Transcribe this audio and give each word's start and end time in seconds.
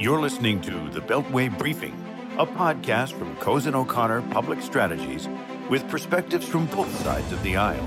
You're 0.00 0.18
listening 0.18 0.62
to 0.62 0.88
the 0.88 1.02
Beltway 1.02 1.58
Briefing, 1.58 1.94
a 2.38 2.46
podcast 2.46 3.12
from 3.12 3.36
Cozen 3.36 3.74
O'Connor 3.74 4.22
Public 4.30 4.62
Strategies 4.62 5.28
with 5.68 5.86
perspectives 5.90 6.48
from 6.48 6.64
both 6.68 6.90
sides 7.02 7.30
of 7.32 7.42
the 7.42 7.58
aisle. 7.58 7.86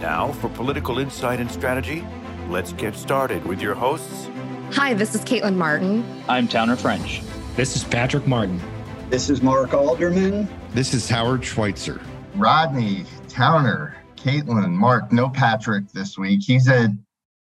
Now, 0.00 0.32
for 0.32 0.48
political 0.48 0.98
insight 0.98 1.40
and 1.40 1.50
strategy, 1.50 2.02
let's 2.48 2.72
get 2.72 2.94
started 2.94 3.44
with 3.44 3.60
your 3.60 3.74
hosts. 3.74 4.30
Hi, 4.72 4.94
this 4.94 5.14
is 5.14 5.20
Caitlin 5.20 5.54
Martin. 5.54 6.02
I'm 6.30 6.48
Towner 6.48 6.76
French. 6.76 7.20
This 7.56 7.76
is 7.76 7.84
Patrick 7.84 8.26
Martin. 8.26 8.58
This 9.10 9.28
is 9.28 9.42
Mark 9.42 9.74
Alderman. 9.74 10.48
This 10.70 10.94
is 10.94 11.10
Howard 11.10 11.44
Schweitzer. 11.44 12.00
Rodney, 12.36 13.04
Towner, 13.28 13.94
Caitlin, 14.16 14.70
Mark, 14.70 15.12
no 15.12 15.28
Patrick 15.28 15.92
this 15.92 16.16
week. 16.16 16.40
He's 16.42 16.68
at 16.68 16.88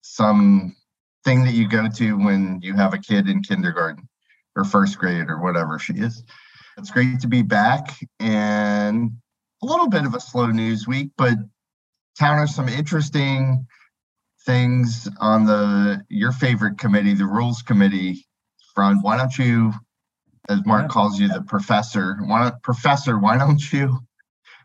some 0.01 0.75
thing 1.23 1.43
that 1.45 1.53
you 1.53 1.67
go 1.67 1.87
to 1.87 2.17
when 2.17 2.59
you 2.61 2.73
have 2.75 2.93
a 2.93 2.97
kid 2.97 3.27
in 3.27 3.41
kindergarten 3.41 4.07
or 4.55 4.63
first 4.63 4.97
grade 4.97 5.29
or 5.29 5.41
whatever 5.41 5.79
she 5.79 5.93
is. 5.93 6.23
It's 6.77 6.91
great 6.91 7.19
to 7.21 7.27
be 7.27 7.41
back 7.41 7.97
and 8.19 9.11
a 9.61 9.65
little 9.65 9.87
bit 9.87 10.05
of 10.05 10.15
a 10.15 10.19
slow 10.19 10.47
news 10.47 10.87
week, 10.87 11.11
but 11.17 11.35
town 12.17 12.37
Towner, 12.37 12.47
some 12.47 12.67
interesting 12.67 13.65
things 14.45 15.07
on 15.19 15.45
the 15.45 16.03
your 16.09 16.31
favorite 16.31 16.77
committee, 16.77 17.13
the 17.13 17.25
rules 17.25 17.61
committee 17.61 18.25
front. 18.73 19.03
Why 19.03 19.17
don't 19.17 19.37
you, 19.37 19.73
as 20.49 20.65
Mark 20.65 20.89
calls 20.89 21.19
you, 21.19 21.27
the 21.27 21.41
professor? 21.41 22.17
Why 22.25 22.43
don't 22.43 22.61
professor? 22.61 23.17
Why 23.17 23.37
don't 23.37 23.71
you? 23.71 23.99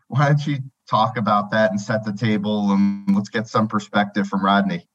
Why 0.07 0.27
don't 0.27 0.45
you 0.45 0.57
talk 0.89 1.17
about 1.17 1.51
that 1.51 1.71
and 1.71 1.79
set 1.79 2.03
the 2.03 2.13
table 2.13 2.71
and 2.71 3.15
let's 3.15 3.29
get 3.29 3.47
some 3.47 3.67
perspective 3.67 4.27
from 4.27 4.43
Rodney. 4.43 4.88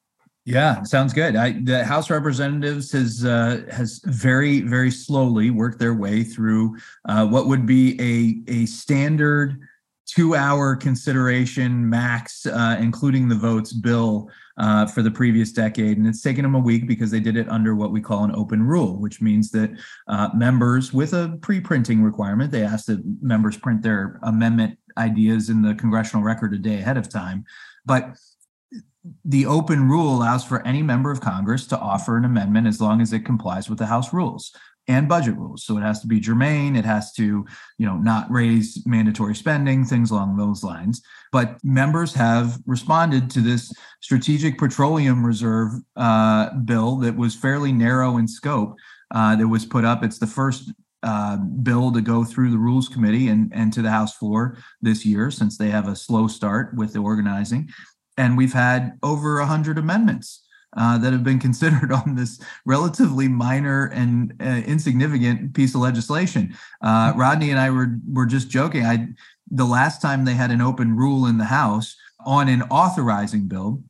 Yeah, 0.47 0.83
sounds 0.83 1.15
good. 1.15 1.37
I, 1.37 1.53
the 1.63 1.85
House 1.85 2.11
Representatives 2.11 2.93
has 2.93 3.25
uh, 3.25 3.63
has 3.71 4.03
very 4.05 4.61
very 4.61 4.91
slowly 4.91 5.51
worked 5.51 5.79
their 5.79 5.95
way 5.95 6.23
through 6.23 6.77
uh, 7.09 7.27
what 7.27 7.47
would 7.47 7.65
be 7.65 7.99
a 8.01 8.53
a 8.53 8.67
standard 8.67 9.59
two 10.07 10.35
hour 10.35 10.77
consideration 10.77 11.89
max, 11.89 12.45
uh, 12.45 12.77
including 12.79 13.29
the 13.29 13.35
votes 13.35 13.73
bill 13.73 14.29
uh, 14.59 14.87
for 14.87 15.03
the 15.03 15.11
previous 15.11 15.51
decade. 15.51 15.97
And 15.97 16.07
it's 16.07 16.21
taken 16.21 16.43
them 16.43 16.55
a 16.55 16.59
week 16.61 16.87
because 16.87 17.11
they 17.11 17.21
did 17.21 17.37
it 17.37 17.49
under 17.49 17.75
what 17.75 17.91
we 17.91 18.01
call 18.01 18.25
an 18.25 18.35
open 18.35 18.63
rule, 18.63 18.99
which 18.99 19.23
means 19.23 19.51
that 19.53 19.71
uh, 20.09 20.29
members 20.35 20.93
with 20.93 21.15
a 21.15 21.39
pre 21.41 21.61
printing 21.61 22.03
requirement, 22.03 22.53
they 22.53 22.63
ask 22.63 22.87
that 22.87 23.03
members 23.23 23.57
print 23.57 23.83
their 23.83 24.21
amendment 24.23 24.79
ideas 24.99 25.49
in 25.49 25.63
the 25.63 25.75
congressional 25.75 26.23
record 26.23 26.53
a 26.53 26.59
day 26.59 26.79
ahead 26.79 26.99
of 26.99 27.09
time. 27.09 27.45
But 27.87 28.17
the 29.25 29.47
open 29.47 29.89
rule 29.89 30.15
allows 30.15 30.45
for 30.45 30.67
any 30.67 30.83
member 30.83 31.11
of 31.11 31.21
Congress 31.21 31.67
to 31.67 31.79
offer 31.79 32.17
an 32.17 32.25
amendment 32.25 32.67
as 32.67 32.81
long 32.81 33.01
as 33.01 33.13
it 33.13 33.25
complies 33.25 33.69
with 33.69 33.79
the 33.79 33.87
House 33.87 34.13
rules 34.13 34.53
and 34.87 35.09
budget 35.09 35.37
rules. 35.37 35.65
So 35.65 35.79
it 35.79 35.83
has 35.83 36.01
to 36.01 36.07
be 36.07 36.21
germane, 36.21 36.77
it 36.77 36.85
has 36.85 37.13
to, 37.15 37.47
you 37.79 37.87
know, 37.87 37.97
not 37.97 38.31
raise 38.31 38.83
mandatory 38.87 39.35
spending, 39.35 39.85
things 39.85 40.11
along 40.11 40.37
those 40.37 40.63
lines. 40.63 41.03
But 41.33 41.57
members 41.65 42.15
have 42.15 42.59
responded 42.67 43.31
to 43.31 43.41
this 43.41 43.73
strategic 44.03 44.59
petroleum 44.59 45.25
reserve 45.25 45.73
uh, 45.97 46.55
bill 46.55 46.97
that 46.99 47.17
was 47.17 47.35
fairly 47.35 47.73
narrow 47.73 48.19
in 48.19 48.29
scope 48.29 48.77
uh, 49.15 49.37
that 49.37 49.49
was 49.49 49.65
put 49.65 49.85
up. 49.85 50.03
It's 50.03 50.19
the 50.19 50.27
first 50.27 50.73
uh, 51.03 51.37
bill 51.37 51.93
to 51.93 52.01
go 52.01 52.25
through 52.25 52.51
the 52.51 52.59
rules 52.59 52.89
committee 52.89 53.29
and, 53.29 53.53
and 53.55 53.73
to 53.73 53.83
the 53.83 53.91
House 53.91 54.17
floor 54.17 54.57
this 54.81 55.05
year, 55.05 55.31
since 55.31 55.59
they 55.59 55.71
have 55.71 55.89
a 55.89 55.97
slow 55.97 56.29
start 56.29 56.75
with 56.77 56.93
the 56.93 57.01
organizing 57.01 57.69
and 58.17 58.37
we've 58.37 58.53
had 58.53 58.99
over 59.03 59.39
100 59.39 59.79
amendments 59.79 60.43
uh, 60.77 60.99
that 60.99 61.13
have 61.13 61.25
been 61.25 61.39
considered 61.49 61.93
on 61.93 62.15
this 62.15 62.41
relatively 62.67 63.29
minor 63.29 63.87
and 63.87 64.35
uh, 64.41 64.63
insignificant 64.67 65.55
piece 65.55 65.75
of 65.75 65.81
legislation. 65.81 66.55
Uh, 66.83 67.11
mm-hmm. 67.11 67.21
Rodney 67.21 67.51
and 67.51 67.61
I 67.61 67.71
were 67.71 67.97
were 68.11 68.27
just 68.27 68.49
joking. 68.49 68.85
I 68.85 69.09
the 69.51 69.65
last 69.65 70.01
time 70.01 70.25
they 70.25 70.35
had 70.35 70.51
an 70.51 70.61
open 70.61 70.97
rule 70.97 71.27
in 71.27 71.39
the 71.39 71.45
House 71.45 71.97
on 72.25 72.49
an 72.49 72.63
authorizing 72.63 73.47
bill 73.47 73.83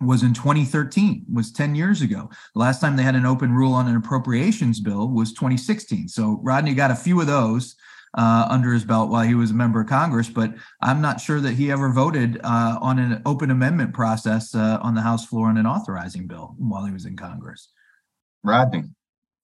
was 0.00 0.22
in 0.22 0.34
2013 0.34 1.24
was 1.32 1.50
10 1.50 1.74
years 1.74 2.02
ago 2.02 2.28
the 2.52 2.60
last 2.60 2.80
time 2.80 2.96
they 2.96 3.02
had 3.02 3.14
an 3.14 3.24
open 3.24 3.50
rule 3.50 3.72
on 3.72 3.88
an 3.88 3.96
appropriations 3.96 4.78
bill 4.78 5.08
was 5.08 5.32
2016 5.32 6.06
so 6.06 6.38
rodney 6.42 6.74
got 6.74 6.90
a 6.90 6.94
few 6.94 7.18
of 7.18 7.26
those 7.26 7.74
uh, 8.16 8.46
under 8.50 8.72
his 8.72 8.84
belt 8.84 9.10
while 9.10 9.24
he 9.24 9.34
was 9.34 9.50
a 9.50 9.54
member 9.54 9.80
of 9.80 9.86
Congress, 9.86 10.28
but 10.28 10.54
I'm 10.80 11.00
not 11.00 11.20
sure 11.20 11.40
that 11.40 11.52
he 11.52 11.70
ever 11.70 11.90
voted 11.90 12.40
uh, 12.42 12.78
on 12.80 12.98
an 12.98 13.22
open 13.26 13.50
amendment 13.50 13.92
process 13.92 14.54
uh, 14.54 14.78
on 14.82 14.94
the 14.94 15.02
House 15.02 15.26
floor 15.26 15.48
on 15.48 15.58
an 15.58 15.66
authorizing 15.66 16.26
bill 16.26 16.54
while 16.58 16.84
he 16.84 16.92
was 16.92 17.04
in 17.04 17.16
Congress. 17.16 17.70
Rodney. 18.42 18.84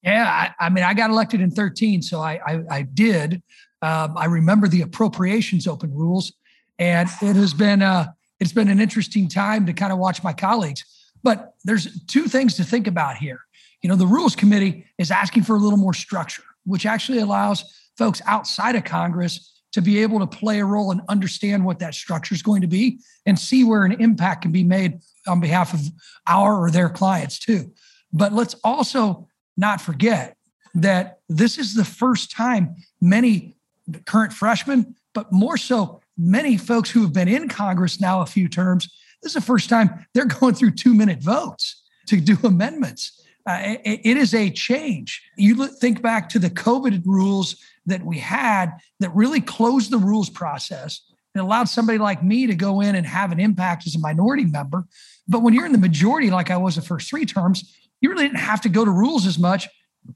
Yeah, 0.02 0.26
I, 0.58 0.66
I 0.66 0.68
mean, 0.68 0.84
I 0.84 0.94
got 0.94 1.10
elected 1.10 1.40
in 1.40 1.50
13, 1.50 2.02
so 2.02 2.20
I, 2.20 2.40
I, 2.44 2.62
I 2.70 2.82
did. 2.82 3.42
Um, 3.82 4.16
I 4.16 4.24
remember 4.24 4.66
the 4.66 4.82
appropriations 4.82 5.66
open 5.66 5.94
rules, 5.94 6.32
and 6.78 7.08
it 7.20 7.36
has 7.36 7.54
been 7.54 7.82
uh, 7.82 8.06
it's 8.40 8.52
been 8.52 8.68
an 8.68 8.80
interesting 8.80 9.28
time 9.28 9.66
to 9.66 9.72
kind 9.72 9.92
of 9.92 9.98
watch 9.98 10.24
my 10.24 10.32
colleagues. 10.32 10.84
But 11.22 11.54
there's 11.64 12.04
two 12.06 12.24
things 12.24 12.56
to 12.56 12.64
think 12.64 12.88
about 12.88 13.16
here. 13.16 13.40
You 13.82 13.88
know, 13.88 13.96
the 13.96 14.06
Rules 14.06 14.34
Committee 14.34 14.86
is 14.98 15.10
asking 15.10 15.44
for 15.44 15.54
a 15.54 15.58
little 15.58 15.78
more 15.78 15.94
structure, 15.94 16.42
which 16.64 16.86
actually 16.86 17.18
allows 17.18 17.64
folks 17.96 18.20
outside 18.26 18.74
of 18.76 18.84
Congress 18.84 19.60
to 19.72 19.80
be 19.80 20.02
able 20.02 20.18
to 20.18 20.26
play 20.26 20.60
a 20.60 20.64
role 20.64 20.90
and 20.90 21.00
understand 21.08 21.64
what 21.64 21.78
that 21.78 21.94
structure 21.94 22.34
is 22.34 22.42
going 22.42 22.60
to 22.60 22.66
be 22.66 22.98
and 23.26 23.38
see 23.38 23.64
where 23.64 23.84
an 23.84 23.92
impact 24.00 24.42
can 24.42 24.52
be 24.52 24.64
made 24.64 25.00
on 25.26 25.40
behalf 25.40 25.72
of 25.72 25.80
our 26.26 26.64
or 26.64 26.70
their 26.70 26.88
clients 26.88 27.38
too. 27.38 27.72
But 28.12 28.32
let's 28.32 28.54
also 28.62 29.28
not 29.56 29.80
forget 29.80 30.36
that 30.74 31.20
this 31.28 31.58
is 31.58 31.74
the 31.74 31.84
first 31.84 32.30
time 32.30 32.76
many 33.00 33.56
current 34.06 34.32
freshmen, 34.32 34.94
but 35.14 35.32
more 35.32 35.56
so 35.56 36.00
many 36.18 36.56
folks 36.56 36.90
who 36.90 37.02
have 37.02 37.12
been 37.12 37.28
in 37.28 37.48
Congress 37.48 38.00
now 38.00 38.20
a 38.20 38.26
few 38.26 38.48
terms, 38.48 38.92
this 39.22 39.30
is 39.30 39.34
the 39.34 39.40
first 39.40 39.68
time 39.68 40.06
they're 40.14 40.24
going 40.40 40.54
through 40.54 40.72
two 40.72 40.94
minute 40.94 41.22
votes 41.22 41.82
to 42.06 42.20
do 42.20 42.36
amendments. 42.44 43.21
Uh, 43.46 43.76
it, 43.84 44.00
it 44.04 44.16
is 44.16 44.34
a 44.34 44.50
change. 44.50 45.22
You 45.36 45.66
think 45.66 46.00
back 46.00 46.28
to 46.30 46.38
the 46.38 46.50
COVID 46.50 47.02
rules 47.04 47.56
that 47.86 48.04
we 48.04 48.18
had 48.18 48.72
that 49.00 49.14
really 49.14 49.40
closed 49.40 49.90
the 49.90 49.98
rules 49.98 50.30
process 50.30 51.00
and 51.34 51.42
allowed 51.42 51.68
somebody 51.68 51.98
like 51.98 52.22
me 52.22 52.46
to 52.46 52.54
go 52.54 52.80
in 52.80 52.94
and 52.94 53.06
have 53.06 53.32
an 53.32 53.40
impact 53.40 53.86
as 53.86 53.94
a 53.94 53.98
minority 53.98 54.44
member. 54.44 54.84
But 55.26 55.42
when 55.42 55.54
you're 55.54 55.66
in 55.66 55.72
the 55.72 55.78
majority, 55.78 56.30
like 56.30 56.50
I 56.50 56.56
was 56.56 56.76
the 56.76 56.82
first 56.82 57.08
three 57.08 57.24
terms, 57.24 57.76
you 58.00 58.10
really 58.10 58.24
didn't 58.24 58.38
have 58.38 58.60
to 58.62 58.68
go 58.68 58.84
to 58.84 58.90
rules 58.90 59.26
as 59.26 59.38
much 59.38 59.68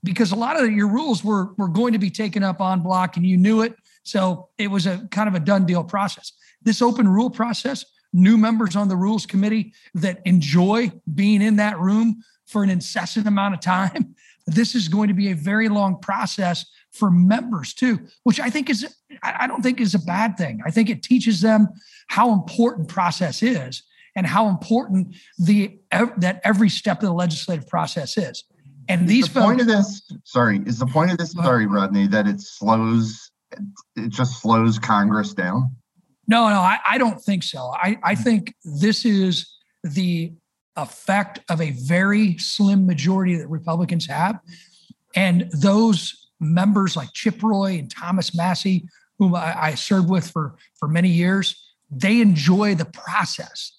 because 0.02 0.32
a 0.32 0.36
lot 0.36 0.60
of 0.60 0.70
your 0.70 0.88
rules 0.88 1.24
were, 1.24 1.54
were 1.54 1.68
going 1.68 1.92
to 1.92 1.98
be 1.98 2.10
taken 2.10 2.42
up 2.42 2.60
en 2.60 2.80
bloc 2.80 3.16
and 3.16 3.26
you 3.26 3.36
knew 3.36 3.62
it. 3.62 3.74
So 4.02 4.48
it 4.58 4.68
was 4.68 4.86
a 4.86 5.06
kind 5.10 5.28
of 5.28 5.34
a 5.34 5.40
done 5.40 5.66
deal 5.66 5.84
process. 5.84 6.32
This 6.62 6.82
open 6.82 7.08
rule 7.08 7.30
process, 7.30 7.84
new 8.12 8.36
members 8.36 8.76
on 8.76 8.88
the 8.88 8.96
rules 8.96 9.26
committee 9.26 9.72
that 9.94 10.20
enjoy 10.24 10.92
being 11.12 11.42
in 11.42 11.56
that 11.56 11.78
room 11.78 12.22
for 12.56 12.62
an 12.62 12.70
incessant 12.70 13.26
amount 13.26 13.52
of 13.52 13.60
time. 13.60 14.14
This 14.48 14.76
is 14.76 14.86
going 14.86 15.08
to 15.08 15.14
be 15.14 15.32
a 15.32 15.34
very 15.34 15.68
long 15.68 15.98
process 15.98 16.64
for 16.92 17.10
members 17.10 17.74
too, 17.74 17.98
which 18.22 18.38
I 18.38 18.48
think 18.48 18.70
is 18.70 18.86
I 19.20 19.48
don't 19.48 19.60
think 19.60 19.80
is 19.80 19.96
a 19.96 19.98
bad 19.98 20.38
thing. 20.38 20.60
I 20.64 20.70
think 20.70 20.88
it 20.88 21.02
teaches 21.02 21.40
them 21.40 21.66
how 22.06 22.32
important 22.32 22.86
process 22.86 23.42
is 23.42 23.82
and 24.14 24.24
how 24.24 24.48
important 24.48 25.16
the 25.36 25.80
that 25.90 26.40
every 26.44 26.68
step 26.68 26.98
of 26.98 27.08
the 27.08 27.12
legislative 27.12 27.66
process 27.66 28.16
is. 28.16 28.44
And 28.88 29.08
these 29.08 29.26
the 29.26 29.32
folks, 29.32 29.46
point 29.46 29.60
of 29.62 29.66
this, 29.66 30.00
sorry, 30.22 30.60
is 30.64 30.78
the 30.78 30.86
point 30.86 31.10
of 31.10 31.18
this, 31.18 31.32
sorry, 31.32 31.66
Rodney, 31.66 32.06
that 32.06 32.28
it 32.28 32.40
slows 32.40 33.32
it 33.96 34.10
just 34.10 34.40
slows 34.40 34.78
Congress 34.78 35.34
down? 35.34 35.74
No, 36.28 36.48
no, 36.48 36.60
I, 36.60 36.78
I 36.88 36.98
don't 36.98 37.20
think 37.20 37.42
so. 37.42 37.72
I, 37.74 37.98
I 38.04 38.14
hmm. 38.14 38.22
think 38.22 38.54
this 38.64 39.04
is 39.04 39.52
the 39.82 40.32
effect 40.76 41.40
of 41.48 41.60
a 41.60 41.70
very 41.70 42.36
slim 42.38 42.86
majority 42.86 43.36
that 43.36 43.48
Republicans 43.48 44.06
have. 44.06 44.38
And 45.14 45.50
those 45.52 46.28
members 46.40 46.96
like 46.96 47.12
Chip 47.12 47.42
Roy 47.42 47.78
and 47.78 47.90
Thomas 47.90 48.34
Massie, 48.34 48.88
whom 49.18 49.34
I, 49.34 49.66
I 49.68 49.74
served 49.74 50.10
with 50.10 50.30
for, 50.30 50.56
for 50.78 50.88
many 50.88 51.08
years, 51.08 51.74
they 51.90 52.20
enjoy 52.20 52.74
the 52.74 52.84
process. 52.84 53.72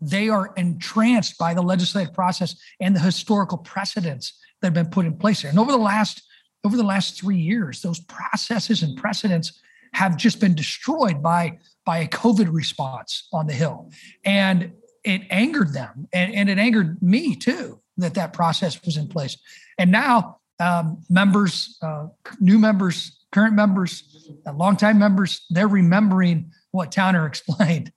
They 0.00 0.28
are 0.28 0.52
entranced 0.56 1.38
by 1.38 1.54
the 1.54 1.62
legislative 1.62 2.12
process 2.12 2.56
and 2.80 2.94
the 2.94 3.00
historical 3.00 3.58
precedents 3.58 4.38
that 4.60 4.66
have 4.68 4.74
been 4.74 4.90
put 4.90 5.06
in 5.06 5.16
place 5.16 5.42
there. 5.42 5.50
And 5.50 5.58
over 5.58 5.72
the 5.72 5.78
last 5.78 6.22
over 6.64 6.78
the 6.78 6.82
last 6.82 7.20
three 7.20 7.36
years, 7.36 7.82
those 7.82 8.00
processes 8.00 8.82
and 8.82 8.96
precedents 8.96 9.60
have 9.92 10.16
just 10.16 10.40
been 10.40 10.54
destroyed 10.54 11.22
by 11.22 11.58
by 11.84 11.98
a 11.98 12.08
COVID 12.08 12.52
response 12.52 13.28
on 13.32 13.46
the 13.46 13.52
Hill, 13.52 13.90
and 14.24 14.72
it 15.04 15.22
angered 15.30 15.72
them, 15.72 16.08
and, 16.12 16.34
and 16.34 16.50
it 16.50 16.58
angered 16.58 17.02
me 17.02 17.36
too 17.36 17.80
that 17.96 18.14
that 18.14 18.32
process 18.32 18.82
was 18.84 18.96
in 18.96 19.08
place. 19.08 19.36
And 19.78 19.90
now 19.90 20.38
um, 20.60 21.02
members, 21.08 21.78
uh, 21.82 22.06
new 22.40 22.58
members, 22.58 23.18
current 23.32 23.54
members, 23.54 24.30
uh, 24.46 24.52
longtime 24.52 24.98
members, 24.98 25.44
they're 25.50 25.68
remembering 25.68 26.52
what 26.70 26.92
Towner 26.92 27.26
explained. 27.26 27.92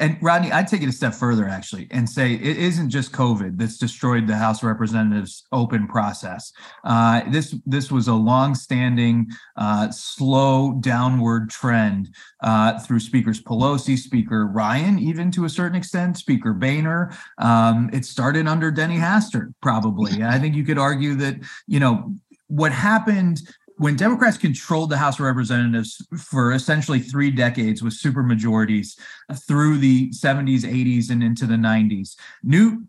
And 0.00 0.16
Rodney, 0.20 0.52
I'd 0.52 0.68
take 0.68 0.82
it 0.82 0.88
a 0.88 0.92
step 0.92 1.12
further 1.14 1.48
actually 1.48 1.88
and 1.90 2.08
say 2.08 2.34
it 2.34 2.56
isn't 2.56 2.90
just 2.90 3.12
COVID 3.12 3.58
that's 3.58 3.78
destroyed 3.78 4.26
the 4.26 4.36
House 4.36 4.62
of 4.62 4.68
Representatives 4.68 5.44
open 5.50 5.88
process. 5.88 6.52
Uh, 6.84 7.22
this 7.30 7.56
this 7.66 7.90
was 7.90 8.06
a 8.06 8.14
long-standing, 8.14 9.26
uh, 9.56 9.90
slow 9.90 10.74
downward 10.80 11.50
trend 11.50 12.14
uh, 12.42 12.78
through 12.78 13.00
Speakers 13.00 13.42
Pelosi, 13.42 13.98
Speaker 13.98 14.46
Ryan, 14.46 14.98
even 14.98 15.30
to 15.32 15.46
a 15.46 15.48
certain 15.48 15.76
extent, 15.76 16.16
Speaker 16.16 16.52
Boehner. 16.52 17.12
Um, 17.38 17.90
it 17.92 18.04
started 18.04 18.46
under 18.46 18.70
Denny 18.70 18.96
Hastert, 18.96 19.52
probably. 19.60 20.22
I 20.22 20.38
think 20.38 20.54
you 20.54 20.64
could 20.64 20.78
argue 20.78 21.16
that 21.16 21.36
you 21.66 21.80
know 21.80 22.14
what 22.46 22.72
happened 22.72 23.42
when 23.78 23.96
Democrats 23.96 24.36
controlled 24.36 24.90
the 24.90 24.98
House 24.98 25.18
of 25.18 25.24
Representatives 25.24 26.04
for 26.18 26.52
essentially 26.52 26.98
three 26.98 27.30
decades 27.30 27.82
with 27.82 27.94
supermajorities 27.94 28.98
through 29.46 29.78
the 29.78 30.10
70s, 30.10 30.60
80s, 30.60 31.10
and 31.10 31.22
into 31.22 31.46
the 31.46 31.54
90s, 31.54 32.16
Newt 32.42 32.82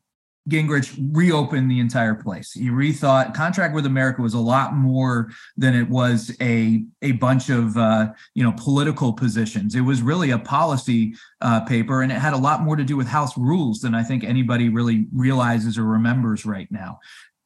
Gingrich 0.50 0.98
reopened 1.14 1.70
the 1.70 1.80
entire 1.80 2.16
place. 2.16 2.54
He 2.54 2.70
rethought 2.70 3.36
contract 3.36 3.76
with 3.76 3.86
America 3.86 4.22
was 4.22 4.34
a 4.34 4.40
lot 4.40 4.74
more 4.74 5.30
than 5.58 5.76
it 5.76 5.88
was 5.88 6.36
a 6.42 6.84
a 7.04 7.12
bunch 7.14 7.50
of 7.50 7.78
uh, 7.78 8.08
you 8.34 8.44
know 8.44 8.54
political 8.58 9.14
positions. 9.14 9.76
It 9.76 9.82
was 9.82 10.02
really 10.02 10.32
a 10.32 10.40
policy 10.40 11.14
uh, 11.42 11.62
paper, 11.66 12.02
and 12.02 12.12
it 12.12 12.16
had 12.16 12.34
a 12.34 12.38
lot 12.38 12.64
more 12.64 12.76
to 12.76 12.84
do 12.84 12.98
with 12.98 13.08
House 13.08 13.38
rules 13.38 13.82
than 13.82 13.94
I 13.94 14.02
think 14.02 14.24
anybody 14.24 14.70
really 14.70 15.06
realizes 15.14 15.78
or 15.78 15.84
remembers 15.84 16.46
right 16.46 16.72
now. 16.72 17.00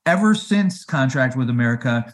Ever 0.05 0.33
since 0.33 0.85
contract 0.85 1.35
with 1.35 1.49
America, 1.49 2.13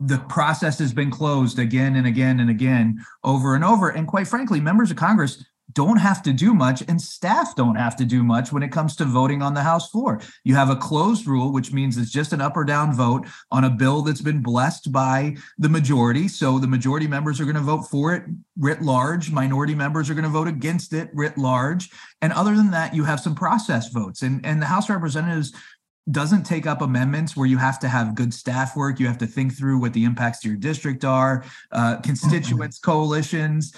the 0.00 0.18
process 0.28 0.78
has 0.78 0.92
been 0.92 1.10
closed 1.10 1.58
again 1.58 1.96
and 1.96 2.06
again 2.06 2.40
and 2.40 2.50
again 2.50 3.04
over 3.22 3.54
and 3.54 3.64
over. 3.64 3.88
And 3.90 4.06
quite 4.06 4.28
frankly, 4.28 4.60
members 4.60 4.90
of 4.90 4.96
Congress 4.96 5.44
don't 5.72 5.96
have 5.96 6.22
to 6.22 6.32
do 6.32 6.52
much 6.52 6.82
and 6.88 7.00
staff 7.00 7.56
don't 7.56 7.76
have 7.76 7.96
to 7.96 8.04
do 8.04 8.22
much 8.22 8.52
when 8.52 8.62
it 8.62 8.70
comes 8.70 8.94
to 8.96 9.04
voting 9.04 9.42
on 9.42 9.54
the 9.54 9.62
House 9.62 9.90
floor. 9.90 10.20
You 10.44 10.54
have 10.54 10.70
a 10.70 10.76
closed 10.76 11.26
rule, 11.26 11.52
which 11.52 11.72
means 11.72 11.96
it's 11.96 12.10
just 12.10 12.32
an 12.32 12.40
up 12.40 12.56
or 12.56 12.64
down 12.64 12.94
vote 12.94 13.26
on 13.50 13.64
a 13.64 13.70
bill 13.70 14.02
that's 14.02 14.20
been 14.20 14.42
blessed 14.42 14.92
by 14.92 15.36
the 15.58 15.68
majority. 15.68 16.28
So 16.28 16.58
the 16.58 16.66
majority 16.66 17.06
members 17.06 17.40
are 17.40 17.44
going 17.44 17.56
to 17.56 17.62
vote 17.62 17.84
for 17.84 18.14
it 18.14 18.24
writ 18.58 18.82
large, 18.82 19.30
minority 19.30 19.74
members 19.74 20.08
are 20.08 20.14
going 20.14 20.24
to 20.24 20.30
vote 20.30 20.48
against 20.48 20.92
it 20.92 21.10
writ 21.12 21.36
large. 21.38 21.90
And 22.20 22.32
other 22.32 22.54
than 22.54 22.70
that, 22.70 22.94
you 22.94 23.04
have 23.04 23.20
some 23.20 23.34
process 23.34 23.88
votes. 23.88 24.22
And, 24.22 24.44
and 24.44 24.60
the 24.60 24.66
House 24.66 24.88
representatives 24.88 25.52
doesn't 26.10 26.44
take 26.44 26.66
up 26.66 26.82
amendments 26.82 27.36
where 27.36 27.46
you 27.46 27.56
have 27.56 27.78
to 27.80 27.88
have 27.88 28.14
good 28.14 28.34
staff 28.34 28.76
work. 28.76 29.00
You 29.00 29.06
have 29.06 29.18
to 29.18 29.26
think 29.26 29.56
through 29.56 29.78
what 29.78 29.92
the 29.92 30.04
impacts 30.04 30.40
to 30.40 30.48
your 30.48 30.56
district 30.56 31.04
are, 31.04 31.44
uh, 31.72 31.96
constituents, 31.98 32.78
coalitions, 32.78 33.72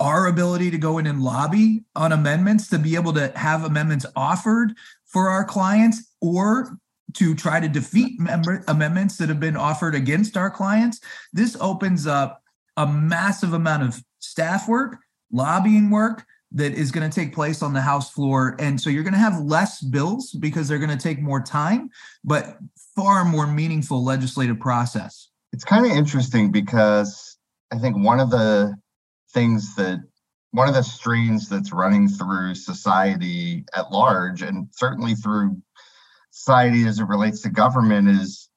our 0.00 0.28
ability 0.28 0.70
to 0.70 0.78
go 0.78 0.98
in 0.98 1.06
and 1.06 1.22
lobby 1.22 1.84
on 1.96 2.12
amendments 2.12 2.68
to 2.68 2.78
be 2.78 2.94
able 2.94 3.12
to 3.12 3.32
have 3.36 3.64
amendments 3.64 4.06
offered 4.14 4.74
for 5.06 5.28
our 5.28 5.44
clients 5.44 6.14
or 6.20 6.78
to 7.14 7.34
try 7.34 7.58
to 7.58 7.68
defeat 7.68 8.20
member, 8.20 8.62
amendments 8.68 9.16
that 9.16 9.28
have 9.28 9.40
been 9.40 9.56
offered 9.56 9.94
against 9.94 10.36
our 10.36 10.50
clients. 10.50 11.00
This 11.32 11.56
opens 11.60 12.06
up 12.06 12.42
a 12.76 12.86
massive 12.86 13.54
amount 13.54 13.82
of 13.82 14.02
staff 14.20 14.68
work, 14.68 14.98
lobbying 15.32 15.90
work, 15.90 16.24
that 16.52 16.72
is 16.72 16.90
going 16.90 17.08
to 17.08 17.14
take 17.14 17.34
place 17.34 17.62
on 17.62 17.74
the 17.74 17.80
House 17.80 18.10
floor. 18.10 18.56
And 18.58 18.80
so 18.80 18.90
you're 18.90 19.02
going 19.02 19.14
to 19.14 19.18
have 19.18 19.40
less 19.40 19.82
bills 19.82 20.32
because 20.32 20.66
they're 20.68 20.78
going 20.78 20.96
to 20.96 21.02
take 21.02 21.20
more 21.20 21.40
time, 21.40 21.90
but 22.24 22.58
far 22.96 23.24
more 23.24 23.46
meaningful 23.46 24.02
legislative 24.02 24.58
process. 24.58 25.28
It's 25.52 25.64
kind 25.64 25.84
of 25.84 25.92
interesting 25.92 26.50
because 26.50 27.36
I 27.70 27.78
think 27.78 27.96
one 27.96 28.20
of 28.20 28.30
the 28.30 28.74
things 29.32 29.74
that 29.76 30.00
one 30.52 30.68
of 30.68 30.74
the 30.74 30.82
strains 30.82 31.48
that's 31.48 31.72
running 31.72 32.08
through 32.08 32.54
society 32.54 33.64
at 33.74 33.92
large 33.92 34.40
and 34.40 34.68
certainly 34.72 35.14
through 35.14 35.60
society 36.30 36.86
as 36.86 36.98
it 36.98 37.04
relates 37.04 37.42
to 37.42 37.50
government 37.50 38.08
is 38.08 38.48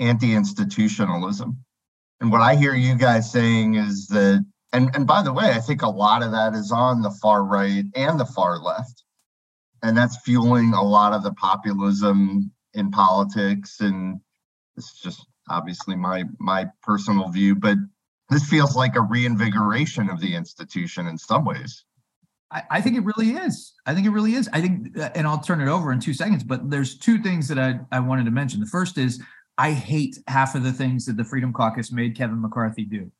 anti-institutionalism. 0.00 1.56
And 2.20 2.32
what 2.32 2.40
I 2.40 2.56
hear 2.56 2.74
you 2.74 2.96
guys 2.96 3.30
saying 3.30 3.76
is 3.76 4.08
that 4.08 4.44
and 4.72 4.94
and 4.94 5.06
by 5.06 5.22
the 5.22 5.32
way, 5.32 5.50
I 5.50 5.60
think 5.60 5.82
a 5.82 5.88
lot 5.88 6.22
of 6.22 6.32
that 6.32 6.54
is 6.54 6.72
on 6.72 7.02
the 7.02 7.10
far 7.10 7.44
right 7.44 7.84
and 7.94 8.20
the 8.20 8.26
far 8.26 8.58
left, 8.58 9.04
and 9.82 9.96
that's 9.96 10.20
fueling 10.22 10.74
a 10.74 10.82
lot 10.82 11.12
of 11.12 11.22
the 11.22 11.32
populism 11.32 12.50
in 12.74 12.90
politics. 12.90 13.80
And 13.80 14.20
it's 14.76 15.00
just 15.00 15.26
obviously 15.48 15.96
my 15.96 16.24
my 16.38 16.66
personal 16.82 17.28
view, 17.28 17.54
but 17.54 17.78
this 18.30 18.48
feels 18.48 18.76
like 18.76 18.96
a 18.96 19.00
reinvigoration 19.00 20.10
of 20.10 20.20
the 20.20 20.34
institution 20.34 21.06
in 21.06 21.16
some 21.16 21.44
ways. 21.44 21.84
I, 22.50 22.62
I 22.70 22.80
think 22.80 22.96
it 22.96 23.04
really 23.04 23.30
is. 23.30 23.74
I 23.86 23.94
think 23.94 24.06
it 24.06 24.10
really 24.10 24.34
is. 24.34 24.48
I 24.52 24.60
think, 24.60 24.98
uh, 24.98 25.10
and 25.14 25.26
I'll 25.26 25.40
turn 25.40 25.60
it 25.60 25.68
over 25.68 25.92
in 25.92 26.00
two 26.00 26.14
seconds. 26.14 26.44
But 26.44 26.70
there's 26.70 26.98
two 26.98 27.22
things 27.22 27.48
that 27.48 27.58
I 27.58 27.80
I 27.90 28.00
wanted 28.00 28.24
to 28.24 28.30
mention. 28.30 28.60
The 28.60 28.66
first 28.66 28.98
is 28.98 29.22
I 29.56 29.72
hate 29.72 30.18
half 30.28 30.54
of 30.54 30.62
the 30.62 30.72
things 30.72 31.06
that 31.06 31.16
the 31.16 31.24
Freedom 31.24 31.52
Caucus 31.52 31.90
made 31.90 32.16
Kevin 32.16 32.40
McCarthy 32.40 32.84
do. 32.84 33.10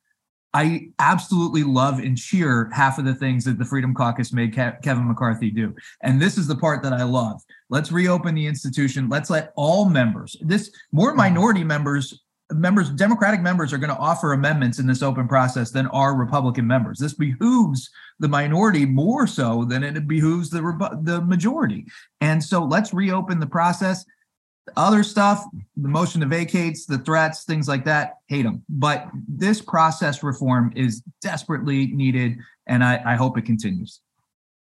I 0.53 0.89
absolutely 0.97 1.63
love 1.63 1.99
and 1.99 2.17
cheer 2.17 2.69
half 2.73 2.97
of 2.97 3.05
the 3.05 3.13
things 3.13 3.45
that 3.45 3.59
the 3.59 3.65
Freedom 3.65 3.93
Caucus 3.93 4.33
made 4.33 4.53
Ke- 4.53 4.81
Kevin 4.81 5.07
McCarthy 5.07 5.51
do. 5.51 5.75
And 6.01 6.21
this 6.21 6.37
is 6.37 6.47
the 6.47 6.55
part 6.55 6.81
that 6.83 6.93
I 6.93 7.03
love. 7.03 7.41
Let's 7.69 7.91
reopen 7.91 8.33
the 8.33 8.47
institution. 8.47 9.09
Let's 9.09 9.29
let 9.29 9.53
all 9.55 9.85
members, 9.85 10.35
this 10.41 10.71
more 10.91 11.09
mm-hmm. 11.09 11.17
minority 11.17 11.63
members, 11.63 12.23
members, 12.51 12.89
Democratic 12.89 13.41
members 13.41 13.73
are 13.73 13.77
going 13.77 13.91
to 13.91 13.97
offer 13.97 14.33
amendments 14.33 14.79
in 14.79 14.87
this 14.87 15.03
open 15.03 15.27
process 15.27 15.69
than 15.69 15.85
are 15.87 16.15
Republican 16.15 16.65
members. 16.65 16.97
This 16.97 17.13
behooves 17.13 17.91
the 18.19 18.27
minority 18.27 18.85
more 18.85 19.27
so 19.27 19.65
than 19.65 19.83
it 19.83 20.07
behooves 20.07 20.49
the 20.49 20.61
the 21.03 21.21
majority. 21.21 21.85
And 22.21 22.43
so 22.43 22.63
let's 22.63 22.93
reopen 22.93 23.39
the 23.39 23.47
process 23.47 24.03
other 24.75 25.03
stuff, 25.03 25.43
the 25.77 25.87
motion 25.87 26.21
to 26.21 26.27
vacates, 26.27 26.85
the 26.85 26.97
threats, 26.97 27.43
things 27.43 27.67
like 27.67 27.85
that, 27.85 28.15
hate 28.27 28.43
them. 28.43 28.63
But 28.69 29.07
this 29.27 29.61
process 29.61 30.23
reform 30.23 30.73
is 30.75 31.01
desperately 31.21 31.87
needed, 31.87 32.37
and 32.67 32.83
I, 32.83 33.01
I 33.05 33.15
hope 33.15 33.37
it 33.37 33.45
continues. 33.45 34.01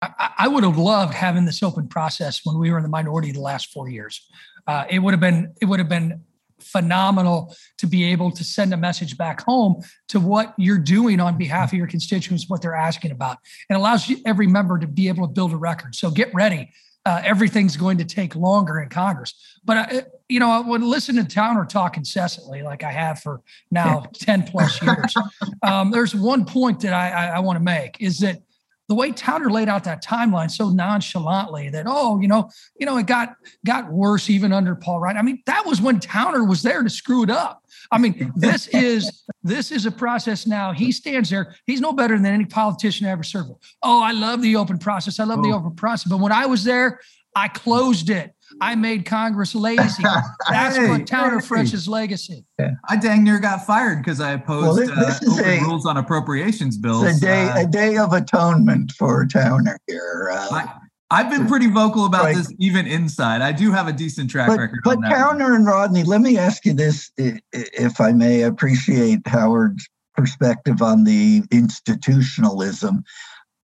I, 0.03 0.31
I, 0.39 0.49
would 0.49 0.65
have 0.65 0.77
loved 0.77 1.15
having 1.15 1.45
this 1.45 1.63
open 1.63 1.89
process 1.89 2.41
when 2.45 2.59
we 2.59 2.71
were 2.71 2.77
in 2.77 2.83
the 2.83 2.91
minority 2.91 3.33
the 3.33 3.41
last 3.41 3.73
four 3.73 3.89
years. 3.89 4.27
Uh, 4.67 4.85
it 4.91 4.99
would 4.99 5.15
have 5.15 5.21
been 5.21 5.55
it 5.61 5.67
would 5.67 5.79
have 5.79 5.89
been 5.89 6.23
phenomenal 6.61 7.55
to 7.79 7.87
be 7.87 8.05
able 8.05 8.31
to 8.31 8.45
send 8.45 8.73
a 8.73 8.77
message 8.77 9.17
back 9.17 9.43
home 9.43 9.83
to 10.09 10.21
what 10.21 10.55
you're 10.57 10.79
doing 10.79 11.21
on 11.21 11.37
behalf 11.37 11.73
of 11.73 11.79
your 11.79 11.87
constituents, 11.87 12.49
what 12.49 12.63
they're 12.63 12.75
asking 12.75 13.11
about. 13.11 13.39
It 13.69 13.75
allows 13.75 14.11
every 14.25 14.47
member 14.47 14.79
to 14.79 14.87
be 14.87 15.09
able 15.09 15.27
to 15.27 15.33
build 15.33 15.53
a 15.53 15.57
record. 15.57 15.95
So 15.95 16.11
get 16.11 16.33
ready 16.35 16.71
uh, 17.07 17.21
everything's 17.25 17.77
going 17.77 17.99
to 17.99 18.05
take 18.05 18.35
longer 18.35 18.81
in 18.81 18.89
Congress. 18.89 19.35
But 19.65 19.77
I, 19.77 20.03
you 20.29 20.41
know, 20.41 20.51
I 20.51 20.61
would 20.61 20.83
listen 20.83 21.17
to 21.17 21.25
Towner 21.25 21.67
talk 21.67 21.97
incessantly, 21.97 22.63
like 22.63 22.83
I 22.83 22.91
have 22.91 23.21
for 23.21 23.41
now 23.71 24.07
ten 24.15 24.45
plus 24.45 24.83
years. 24.83 25.15
Um, 25.63 25.91
there's 25.91 26.15
one 26.15 26.45
point 26.45 26.81
that 26.81 26.93
I, 26.93 27.09
I, 27.09 27.27
I 27.37 27.39
want 27.39 27.57
to 27.57 27.65
make 27.65 27.97
is 27.99 28.19
that 28.19 28.43
the 28.89 28.95
way 28.95 29.13
Towner 29.13 29.51
laid 29.51 29.69
out 29.69 29.85
that 29.85 30.05
timeline 30.05 30.51
so 30.51 30.69
nonchalantly 30.69 31.71
that 31.71 31.87
oh, 31.89 32.21
you 32.21 32.29
know, 32.29 32.51
you 32.79 32.87
know, 32.87 32.99
it 32.99 33.07
got 33.07 33.37
got 33.65 33.91
worse 33.91 34.29
even 34.29 34.53
under 34.53 34.75
Paul 34.75 35.01
Ryan. 35.01 35.17
I 35.17 35.23
mean, 35.23 35.43
that 35.47 35.65
was 35.65 35.81
when 35.81 36.01
Towner 36.01 36.45
was 36.45 36.63
there 36.63 36.83
to 36.83 36.91
screw 36.91 37.23
it 37.23 37.31
up. 37.31 37.63
I 37.91 37.99
mean, 37.99 38.33
this 38.37 38.69
is 38.73 39.25
this 39.43 39.71
is 39.71 39.87
a 39.87 39.91
process 39.91 40.47
now. 40.47 40.73
He 40.73 40.93
stands 40.93 41.31
there. 41.31 41.55
He's 41.67 41.81
no 41.81 41.93
better 41.93 42.17
than 42.17 42.27
any 42.27 42.45
politician 42.45 43.07
I 43.07 43.11
ever 43.11 43.23
served. 43.23 43.53
Oh, 43.83 44.03
I 44.03 44.13
love 44.13 44.43
the 44.43 44.57
open 44.57 44.79
process. 44.79 45.19
I 45.19 45.25
love 45.25 45.41
oh. 45.41 45.43
the 45.43 45.53
open 45.53 45.75
process. 45.75 46.11
But 46.11 46.21
when 46.21 46.33
I 46.33 46.47
was 46.47 46.65
there, 46.65 47.01
I 47.35 47.49
closed 47.49 48.11
it. 48.11 48.35
I 48.61 48.75
made 48.75 49.05
Congress 49.05 49.55
lazy. 49.55 50.03
That's 50.51 50.77
hey, 50.77 50.89
what 50.89 51.07
Towner 51.07 51.41
hey. 51.41 51.47
French's 51.47 51.89
legacy. 51.89 52.45
Yeah. 52.59 52.73
I 52.89 52.97
dang 52.97 53.25
near 53.25 53.39
got 53.39 53.67
fired 53.67 53.99
because 53.99 54.21
I 54.21 54.33
opposed 54.33 54.67
well, 54.67 54.75
this, 54.75 55.21
this 55.21 55.39
uh, 55.39 55.45
a, 55.45 55.61
rules 55.61 55.87
on 55.87 55.97
appropriations 55.97 56.77
bills. 56.77 57.05
A 57.05 57.21
day, 57.21 57.49
uh, 57.49 57.63
a 57.63 57.67
day 57.67 57.97
of 57.97 58.13
atonement 58.13 58.93
for 58.93 59.27
Towner 59.27 59.79
here. 59.87 60.31
Uh, 60.33 60.67
I, 61.11 61.23
have 61.23 61.31
been 61.31 61.47
pretty 61.47 61.69
vocal 61.69 62.07
about 62.07 62.25
right. 62.25 62.37
this 62.37 62.53
even 62.59 62.87
inside. 62.87 63.41
I 63.43 63.53
do 63.53 63.71
have 63.73 63.89
a 63.89 63.93
decent 63.93 64.31
track 64.31 64.49
but, 64.49 64.59
record. 64.59 64.81
But 64.85 65.01
Towner 65.03 65.55
and 65.55 65.67
Rodney, 65.67 66.03
let 66.03 66.21
me 66.21 66.39
ask 66.39 66.65
you 66.65 66.73
this, 66.73 67.11
if 67.17 68.01
I 68.01 68.13
may 68.13 68.43
appreciate 68.43 69.21
Howard's 69.27 69.89
perspective 70.15 70.83
on 70.83 71.05
the 71.05 71.43
institutionalism. 71.51 73.05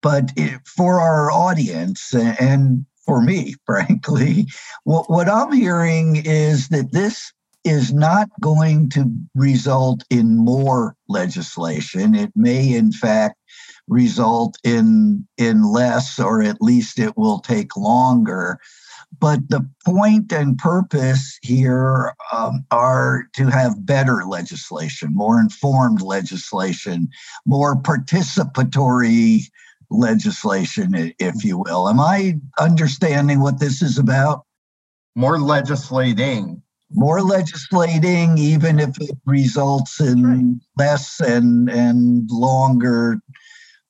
But 0.01 0.31
for 0.65 1.01
our 1.01 1.31
audience 1.31 2.15
and 2.15 2.87
for 3.09 3.23
me, 3.23 3.55
frankly. 3.67 4.47
What, 4.85 5.11
what 5.11 5.29
I'm 5.29 5.53
hearing 5.53 6.23
is 6.25 6.69
that 6.69 6.93
this 6.93 7.33
is 7.65 7.93
not 7.93 8.29
going 8.41 8.89
to 8.91 9.11
result 9.35 10.05
in 10.11 10.37
more 10.37 10.95
legislation. 11.09 12.15
It 12.15 12.31
may, 12.37 12.73
in 12.73 12.93
fact, 12.93 13.37
result 13.89 14.57
in 14.63 15.27
in 15.39 15.65
less, 15.65 16.19
or 16.19 16.43
at 16.43 16.63
least 16.63 16.99
it 16.99 17.17
will 17.17 17.41
take 17.41 17.77
longer. 17.77 18.59
But 19.19 19.49
the 19.49 19.69
point 19.87 20.33
and 20.33 20.59
purpose 20.59 21.39
here 21.43 22.15
um, 22.33 22.65
are 22.71 23.25
to 23.35 23.47
have 23.47 23.87
better 23.87 24.25
legislation, 24.25 25.15
more 25.15 25.41
informed 25.41 26.03
legislation, 26.03 27.09
more 27.47 27.75
participatory 27.75 29.41
legislation, 29.91 31.13
if 31.19 31.45
you 31.45 31.59
will. 31.59 31.89
Am 31.89 32.01
I 32.01 32.39
understanding 32.59 33.41
what 33.41 33.59
this 33.59 33.83
is 33.83 33.99
about? 33.99 34.45
More 35.15 35.39
legislating. 35.39 36.63
More 36.91 37.23
legislating, 37.23 38.39
even 38.39 38.79
if 38.79 39.01
it 39.01 39.17
results 39.27 40.01
in 40.01 40.23
right. 40.23 40.55
less 40.77 41.21
and 41.21 41.69
and 41.69 42.31
longer 42.31 43.21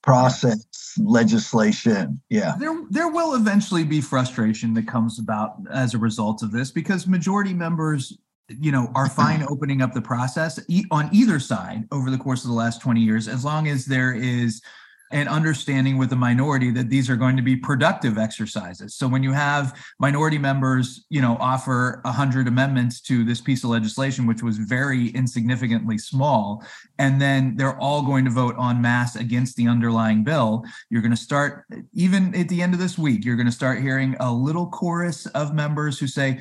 process 0.03 0.65
legislation. 0.99 2.21
Yeah. 2.29 2.55
There 2.59 2.85
there 2.91 3.09
will 3.09 3.35
eventually 3.35 3.85
be 3.85 4.01
frustration 4.01 4.75
that 4.75 4.89
comes 4.89 5.19
about 5.19 5.57
as 5.71 5.95
a 5.95 5.99
result 5.99 6.43
of 6.43 6.51
this 6.51 6.71
because 6.71 7.07
majority 7.07 7.55
members 7.55 8.19
you 8.49 8.73
know 8.73 8.91
are 8.95 9.09
fine 9.09 9.45
opening 9.49 9.83
up 9.83 9.93
the 9.93 10.03
process 10.03 10.59
on 10.91 11.09
either 11.13 11.39
side 11.39 11.87
over 11.93 12.11
the 12.11 12.19
course 12.19 12.45
of 12.45 12.49
the 12.49 12.57
last 12.57 12.81
20 12.81 13.01
years 13.01 13.29
as 13.29 13.45
long 13.45 13.69
as 13.69 13.85
there 13.85 14.15
is 14.15 14.63
an 15.11 15.29
understanding 15.29 15.97
with 15.97 16.11
the 16.11 16.17
minority 16.17 16.71
that 16.71 16.91
these 16.91 17.09
are 17.09 17.17
going 17.17 17.37
to 17.37 17.43
be 17.43 17.57
productive 17.57 18.19
exercises. 18.19 18.95
So 18.95 19.09
when 19.09 19.23
you 19.23 19.33
have 19.33 19.79
minority 19.99 20.39
members, 20.39 21.07
you 21.09 21.21
know, 21.21 21.37
offer 21.41 22.01
100 22.05 22.49
amendments 22.49 23.01
to 23.03 23.25
this 23.25 23.41
piece 23.41 23.65
of 23.65 23.71
legislation 23.71 24.27
which 24.27 24.43
was 24.43 24.59
very 24.59 25.09
insignificantly 25.09 25.99
small 25.99 26.65
and 26.99 27.21
then 27.21 27.57
they're 27.57 27.79
all 27.79 28.03
going 28.03 28.25
to 28.25 28.31
vote 28.31 28.57
en 28.61 28.81
masse 28.81 29.17
against 29.17 29.57
the 29.57 29.69
underlying 29.69 30.25
bill, 30.25 30.65
you're 30.91 31.03
going 31.03 31.11
to 31.11 31.17
start 31.17 31.65
even 31.95 32.35
at 32.35 32.49
the 32.49 32.63
end 32.63 32.75
of 32.75 32.81
this 32.81 32.99
week, 32.99 33.25
you're 33.25 33.37
going 33.37 33.47
to 33.47 33.53
start 33.53 33.81
hearing 33.81 34.17
a 34.21 34.33
little 34.33 34.67
chorus 34.67 35.27
of 35.27 35.55
members 35.55 35.99
who 35.99 36.07
say, 36.07 36.41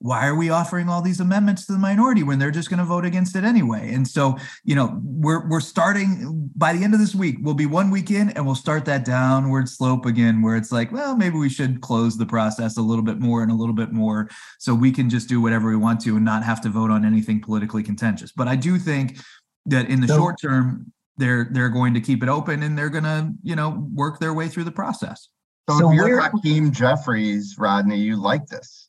why 0.00 0.26
are 0.26 0.34
we 0.34 0.48
offering 0.48 0.88
all 0.88 1.02
these 1.02 1.20
amendments 1.20 1.66
to 1.66 1.72
the 1.72 1.78
minority 1.78 2.22
when 2.22 2.38
they're 2.38 2.50
just 2.50 2.70
going 2.70 2.78
to 2.78 2.84
vote 2.84 3.04
against 3.04 3.34
it 3.36 3.44
anyway? 3.44 3.92
And 3.92 4.06
so 4.06 4.36
you 4.64 4.74
know 4.74 5.00
we're 5.02 5.48
we're 5.48 5.60
starting 5.60 6.50
by 6.56 6.72
the 6.72 6.84
end 6.84 6.94
of 6.94 7.00
this 7.00 7.14
week 7.14 7.36
we'll 7.40 7.54
be 7.54 7.66
one 7.66 7.90
week 7.90 8.10
in 8.10 8.30
and 8.30 8.44
we'll 8.46 8.54
start 8.54 8.84
that 8.84 9.04
downward 9.04 9.68
slope 9.68 10.06
again 10.06 10.42
where 10.42 10.56
it's 10.56 10.72
like 10.72 10.92
well 10.92 11.16
maybe 11.16 11.36
we 11.36 11.48
should 11.48 11.80
close 11.80 12.16
the 12.16 12.26
process 12.26 12.76
a 12.76 12.82
little 12.82 13.04
bit 13.04 13.18
more 13.18 13.42
and 13.42 13.50
a 13.50 13.54
little 13.54 13.74
bit 13.74 13.92
more 13.92 14.28
so 14.58 14.74
we 14.74 14.90
can 14.92 15.10
just 15.10 15.28
do 15.28 15.40
whatever 15.40 15.68
we 15.68 15.76
want 15.76 16.00
to 16.00 16.16
and 16.16 16.24
not 16.24 16.42
have 16.42 16.60
to 16.60 16.68
vote 16.68 16.90
on 16.90 17.04
anything 17.04 17.40
politically 17.40 17.82
contentious. 17.82 18.32
But 18.32 18.48
i 18.48 18.56
do 18.56 18.78
think 18.78 19.18
that 19.66 19.90
in 19.90 20.00
the 20.00 20.08
so, 20.08 20.16
short 20.16 20.40
term 20.40 20.92
they're 21.18 21.48
they're 21.50 21.68
going 21.68 21.94
to 21.94 22.00
keep 22.00 22.22
it 22.22 22.28
open 22.28 22.62
and 22.62 22.78
they're 22.78 22.88
going 22.88 23.04
to 23.04 23.32
you 23.42 23.56
know 23.56 23.86
work 23.92 24.18
their 24.18 24.32
way 24.32 24.48
through 24.48 24.64
the 24.64 24.72
process. 24.72 25.28
So, 25.68 25.78
so 25.78 25.90
if 25.90 25.96
you're 25.96 26.20
Hakeem 26.20 26.72
Jeffries, 26.72 27.56
Rodney, 27.58 27.98
you 27.98 28.16
like 28.16 28.46
this. 28.46 28.87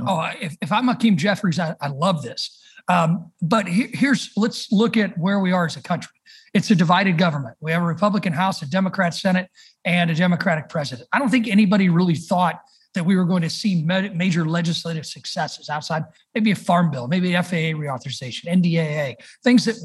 Oh, 0.00 0.30
if, 0.40 0.56
if 0.60 0.72
I'm 0.72 0.88
Hakeem 0.88 1.16
Jeffries, 1.16 1.58
I, 1.58 1.74
I 1.80 1.88
love 1.88 2.22
this. 2.22 2.62
Um, 2.88 3.32
but 3.42 3.66
he, 3.66 3.88
here's 3.92 4.30
let's 4.36 4.70
look 4.70 4.96
at 4.96 5.16
where 5.18 5.40
we 5.40 5.52
are 5.52 5.66
as 5.66 5.76
a 5.76 5.82
country. 5.82 6.12
It's 6.54 6.70
a 6.70 6.74
divided 6.74 7.18
government. 7.18 7.56
We 7.60 7.72
have 7.72 7.82
a 7.82 7.86
Republican 7.86 8.32
House, 8.32 8.62
a 8.62 8.70
Democrat 8.70 9.14
Senate, 9.14 9.48
and 9.84 10.10
a 10.10 10.14
Democratic 10.14 10.68
president. 10.68 11.08
I 11.12 11.18
don't 11.18 11.28
think 11.30 11.48
anybody 11.48 11.88
really 11.88 12.14
thought 12.14 12.60
that 12.96 13.04
we 13.04 13.14
were 13.14 13.26
going 13.26 13.42
to 13.42 13.50
see 13.50 13.82
major 13.82 14.46
legislative 14.46 15.04
successes 15.04 15.68
outside 15.68 16.02
maybe 16.34 16.50
a 16.50 16.56
farm 16.56 16.90
bill, 16.90 17.06
maybe 17.06 17.32
FAA 17.34 17.76
reauthorization, 17.76 18.46
NDAA, 18.46 19.14
things 19.44 19.66
that 19.66 19.76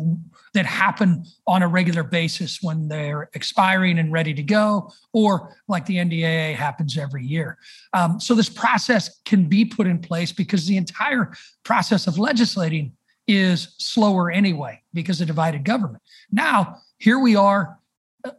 that 0.53 0.65
happen 0.65 1.23
on 1.45 1.61
a 1.61 1.67
regular 1.67 2.03
basis 2.03 2.59
when 2.61 2.87
they're 2.87 3.29
expiring 3.33 3.99
and 3.99 4.13
ready 4.13 4.33
to 4.33 4.41
go, 4.41 4.91
or 5.11 5.55
like 5.67 5.85
the 5.85 5.97
NDAA 5.97 6.55
happens 6.55 6.97
every 6.97 7.25
year. 7.25 7.57
Um, 7.93 8.19
so 8.19 8.33
this 8.33 8.49
process 8.49 9.19
can 9.25 9.49
be 9.49 9.65
put 9.65 9.87
in 9.87 9.99
place 9.99 10.31
because 10.31 10.65
the 10.65 10.77
entire 10.77 11.33
process 11.63 12.07
of 12.07 12.17
legislating 12.17 12.93
is 13.27 13.75
slower 13.77 14.31
anyway 14.31 14.81
because 14.93 15.19
of 15.19 15.27
divided 15.27 15.65
government. 15.65 16.01
Now 16.31 16.77
here 16.97 17.19
we 17.19 17.35
are. 17.35 17.77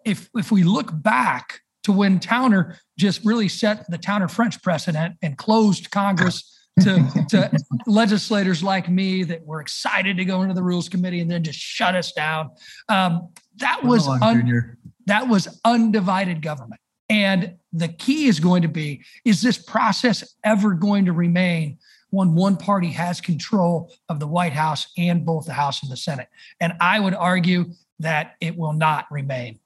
If 0.05 0.31
if 0.35 0.51
we 0.51 0.65
look 0.65 0.91
back 1.03 1.61
to 1.85 1.93
when 1.93 2.21
Towner 2.21 2.79
just 2.99 3.25
really 3.25 3.49
set 3.49 3.91
the 3.91 3.99
Towner 3.99 4.29
French 4.29 4.63
precedent 4.63 5.17
and 5.23 5.37
closed 5.37 5.91
Congress 5.91 6.53
to, 6.81 7.27
to 7.29 7.51
legislators 7.87 8.63
like 8.63 8.89
me 8.89 9.25
that 9.25 9.45
were 9.45 9.61
excited 9.61 10.17
to 10.17 10.25
go 10.25 10.43
into 10.43 10.55
the 10.55 10.63
Rules 10.63 10.89
Committee 10.89 11.21
and 11.21 11.31
then 11.31 11.43
just 11.43 11.59
shut 11.59 11.95
us 11.95 12.13
down. 12.13 12.51
Um, 12.89 13.29
that 13.57 13.83
was 13.83 14.09
un- 14.09 14.77
that 15.07 15.29
was 15.29 15.61
undivided 15.65 16.43
government. 16.43 16.81
And 17.09 17.57
the 17.73 17.89
key 17.89 18.27
is 18.27 18.41
going 18.41 18.63
to 18.63 18.69
be: 18.69 19.03
is 19.25 19.43
this 19.43 19.59
process 19.59 20.35
ever 20.45 20.73
going 20.73 21.05
to 21.07 21.13
remain 21.13 21.79
when 22.11 22.35
one 22.35 22.57
party 22.57 22.89
has 22.89 23.21
control 23.21 23.93
of 24.09 24.21
the 24.21 24.27
White 24.27 24.53
House 24.53 24.87
and 24.97 25.27
both 25.27 25.47
the 25.47 25.53
House 25.53 25.83
and 25.83 25.93
the 25.93 25.97
Senate? 25.97 26.29
And 26.61 26.73
I 26.81 27.01
would 27.01 27.15
argue 27.15 27.67
that 27.99 28.35
it 28.41 28.57
will 28.57 28.73
not 28.73 29.07
remain 29.11 29.59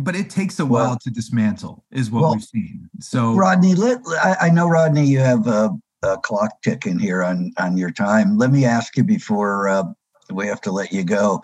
but 0.00 0.16
it 0.16 0.28
takes 0.28 0.58
a 0.58 0.66
well, 0.66 0.88
while 0.88 0.98
to 0.98 1.10
dismantle 1.10 1.84
is 1.90 2.10
what 2.10 2.22
well, 2.22 2.34
we've 2.34 2.44
seen. 2.44 2.88
So 3.00 3.34
rodney 3.34 3.74
let, 3.74 4.00
I, 4.22 4.36
I, 4.42 4.50
know 4.50 4.68
rodney 4.68 5.06
you 5.06 5.20
have 5.20 5.46
a, 5.46 5.70
a, 6.02 6.18
clock 6.18 6.62
ticking 6.62 6.98
here 6.98 7.22
on 7.22 7.52
on 7.58 7.76
your 7.76 7.90
time. 7.90 8.36
Let 8.36 8.50
me 8.50 8.64
ask 8.64 8.96
you 8.96 9.04
before 9.04 9.68
uh, 9.68 9.84
we 10.32 10.46
have 10.46 10.60
to 10.62 10.72
let 10.72 10.92
you 10.92 11.04
go. 11.04 11.42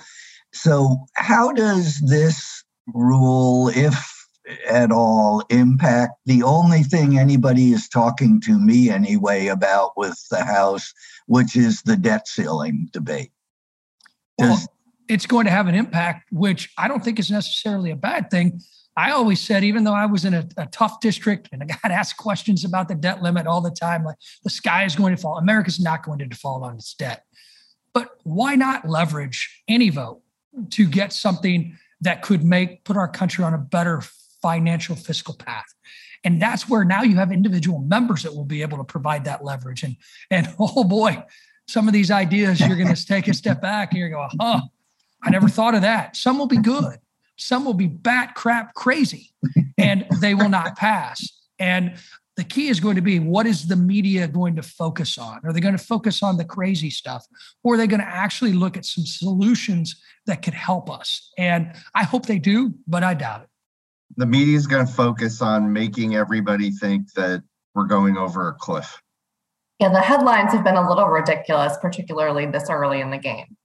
So 0.53 1.07
how 1.15 1.53
does 1.53 2.01
this 2.01 2.65
rule 2.93 3.69
if 3.69 4.27
at 4.69 4.91
all 4.91 5.45
impact 5.51 6.15
the 6.27 6.43
only 6.43 6.83
thing 6.83 7.17
anybody 7.17 7.73
is 7.73 7.89
talking 7.89 8.41
to 8.41 8.59
me 8.59 8.91
anyway 8.91 9.47
about 9.47 9.97
with 9.97 10.19
the 10.31 10.45
house 10.45 10.93
which 11.27 11.55
is 11.55 11.83
the 11.83 11.97
debt 11.97 12.27
ceiling 12.27 12.89
debate? 12.93 13.31
Does, 14.39 14.49
well, 14.49 14.59
it's 15.11 15.27
going 15.27 15.45
to 15.45 15.51
have 15.51 15.67
an 15.67 15.75
impact, 15.75 16.31
which 16.31 16.73
I 16.79 16.87
don't 16.87 17.03
think 17.03 17.19
is 17.19 17.31
necessarily 17.31 17.91
a 17.91 17.97
bad 17.97 18.31
thing. 18.31 18.61
I 18.97 19.11
always 19.11 19.41
said, 19.41 19.65
even 19.65 19.83
though 19.83 19.95
I 19.95 20.07
was 20.07 20.25
in 20.25 20.35
a, 20.35 20.47
a, 20.57 20.67
tough 20.67 21.01
district 21.01 21.49
and 21.53 21.63
I 21.63 21.67
got 21.67 21.91
asked 21.91 22.17
questions 22.17 22.65
about 22.65 22.87
the 22.87 22.95
debt 22.95 23.21
limit 23.21 23.47
all 23.47 23.61
the 23.61 23.71
time, 23.71 24.05
like 24.05 24.17
the 24.45 24.51
sky 24.51 24.85
is 24.85 24.95
going 24.95 25.15
to 25.15 25.21
fall. 25.21 25.39
America's 25.39 25.81
not 25.81 26.05
going 26.05 26.21
to 26.21 26.27
default 26.27 26.63
on 26.63 26.77
its 26.77 26.95
debt. 26.95 27.25
But 27.93 28.11
why 28.23 28.55
not 28.55 28.89
leverage 28.89 29.63
any 29.67 29.91
vote 29.91 30.23
to 30.71 30.87
get 30.87 31.13
something 31.13 31.77
that 32.01 32.23
could 32.23 32.45
make 32.45 32.85
put 32.85 32.97
our 32.97 33.09
country 33.09 33.45
on 33.45 33.53
a 33.53 33.59
better 33.59 34.03
financial 34.43 34.95
fiscal 34.95 35.35
path? 35.35 35.67
And 36.23 36.41
that's 36.41 36.69
where 36.69 36.85
now 36.85 37.03
you 37.03 37.17
have 37.17 37.33
individual 37.33 37.81
members 37.81 38.23
that 38.23 38.35
will 38.35 38.45
be 38.45 38.63
able 38.63 38.79
to 38.79 38.85
provide 38.85 39.25
that 39.25 39.45
leverage. 39.45 39.83
And 39.83 39.97
and 40.31 40.49
oh 40.59 40.85
boy, 40.85 41.25
some 41.67 41.89
of 41.89 41.95
these 41.95 42.11
ideas 42.11 42.61
you're 42.61 42.77
going 42.77 42.95
to 42.95 43.07
take 43.07 43.27
a 43.27 43.35
step 43.35 43.61
back 43.61 43.91
and 43.91 43.99
you're 43.99 44.11
going, 44.11 44.31
huh, 44.39 44.61
I 45.23 45.31
never 45.31 45.49
thought 45.49 45.75
of 45.75 45.83
that. 45.83 46.17
Some 46.17 46.39
will 46.39 46.47
be 46.47 46.59
good, 46.59 46.99
some 47.37 47.65
will 47.65 47.75
be 47.75 47.87
bat 47.87 48.35
crap 48.35 48.75
crazy, 48.75 49.33
and 49.79 50.07
they 50.21 50.35
will 50.35 50.49
not 50.49 50.77
pass. 50.77 51.29
And 51.59 51.97
the 52.37 52.45
key 52.45 52.69
is 52.69 52.81
going 52.81 52.97
to 52.97 53.03
be 53.03 53.19
what 53.19 53.47
is 53.47 53.69
the 53.69 53.77
media 53.77 54.27
going 54.27 54.57
to 54.57 54.63
focus 54.63 55.19
on? 55.19 55.41
Are 55.45 55.53
they 55.53 55.61
going 55.61 55.77
to 55.77 55.85
focus 55.85 56.23
on 56.23 56.39
the 56.39 56.45
crazy 56.45 56.89
stuff? 56.89 57.27
Or 57.63 57.75
are 57.75 57.77
they 57.77 57.87
going 57.87 58.01
to 58.01 58.07
actually 58.07 58.55
look 58.55 58.79
at 58.79 58.87
some 58.87 59.05
solutions 59.05 60.01
that 60.25 60.41
could 60.41 60.55
help 60.55 60.91
us? 60.91 61.31
And 61.37 61.75
I 61.95 62.05
hope 62.05 62.25
they 62.25 62.39
do, 62.39 62.73
but 62.87 63.05
I 63.05 63.13
doubt 63.13 63.43
it. 63.43 63.49
The 64.17 64.25
media 64.25 64.57
is 64.57 64.67
going 64.67 64.87
to 64.87 64.93
focus 64.93 65.43
on 65.43 65.71
making 65.71 66.17
everybody 66.17 66.71
think 66.71 67.13
that 67.13 67.43
we're 67.75 67.85
going 67.85 68.17
over 68.17 68.49
a 68.49 68.55
cliff. 68.55 69.01
Yeah, 69.79 69.91
the 69.91 70.01
headlines 70.01 70.53
have 70.53 70.65
been 70.65 70.77
a 70.77 70.89
little 70.89 71.09
ridiculous, 71.09 71.77
particularly 71.81 72.47
this 72.47 72.71
early 72.71 73.01
in 73.03 73.11
the 73.11 73.19
game. 73.19 73.57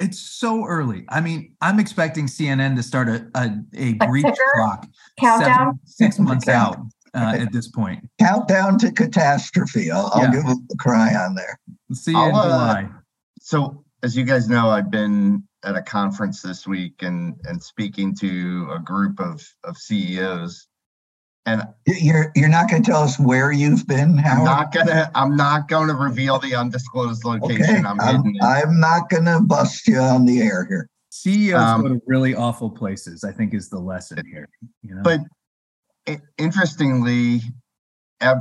It's 0.00 0.18
so 0.18 0.64
early. 0.64 1.04
I 1.08 1.20
mean, 1.20 1.54
I'm 1.60 1.78
expecting 1.78 2.26
CNN 2.26 2.74
to 2.76 2.82
start 2.82 3.08
a 3.08 3.26
a, 3.34 3.50
a, 3.74 3.88
a 4.00 4.06
breach 4.06 4.24
clock 4.54 4.88
countdown 5.18 5.56
seven, 5.56 5.80
six 5.84 6.18
months 6.18 6.48
out 6.48 6.78
uh, 7.14 7.36
at 7.38 7.52
this 7.52 7.68
point. 7.68 8.08
Countdown 8.18 8.78
to 8.78 8.92
catastrophe. 8.92 9.90
I'll, 9.90 10.10
I'll 10.14 10.30
give 10.30 10.44
a 10.44 10.56
cry 10.78 11.14
on 11.14 11.34
there. 11.34 11.58
See 11.92 12.12
you 12.12 12.24
in 12.24 12.30
July. 12.30 12.88
Uh, 12.88 12.98
so, 13.40 13.84
as 14.02 14.16
you 14.16 14.24
guys 14.24 14.48
know, 14.48 14.70
I've 14.70 14.90
been 14.90 15.44
at 15.64 15.76
a 15.76 15.82
conference 15.82 16.40
this 16.40 16.66
week 16.66 17.02
and 17.02 17.38
and 17.44 17.62
speaking 17.62 18.14
to 18.16 18.70
a 18.72 18.78
group 18.78 19.20
of 19.20 19.46
of 19.64 19.76
CEOs 19.76 20.68
and 21.46 21.62
you're 21.86 22.30
you're 22.34 22.48
not 22.48 22.70
going 22.70 22.82
to 22.82 22.90
tell 22.90 23.02
us 23.02 23.18
where 23.18 23.50
you've 23.50 23.86
been. 23.86 24.18
Howard? 24.18 24.38
I'm 24.38 24.44
not 24.44 24.72
gonna. 24.72 25.10
I'm 25.14 25.36
not 25.36 25.68
going 25.68 25.88
to 25.88 25.94
reveal 25.94 26.38
the 26.38 26.54
undisclosed 26.54 27.24
location. 27.24 27.64
Okay. 27.64 27.76
I'm, 27.78 28.00
I'm, 28.00 28.22
I'm 28.42 28.80
not 28.80 29.08
going 29.08 29.24
to 29.24 29.40
bust 29.40 29.88
you 29.88 29.98
on 29.98 30.26
the 30.26 30.40
air 30.40 30.66
here. 30.68 30.88
CEOs 31.10 31.60
um, 31.60 31.82
go 31.82 31.88
to 31.88 32.00
really 32.06 32.34
awful 32.34 32.70
places. 32.70 33.24
I 33.24 33.32
think 33.32 33.54
is 33.54 33.68
the 33.68 33.78
lesson 33.78 34.22
here. 34.30 34.48
You 34.82 34.96
know? 34.96 35.02
But 35.02 35.20
it, 36.06 36.20
interestingly, 36.38 37.40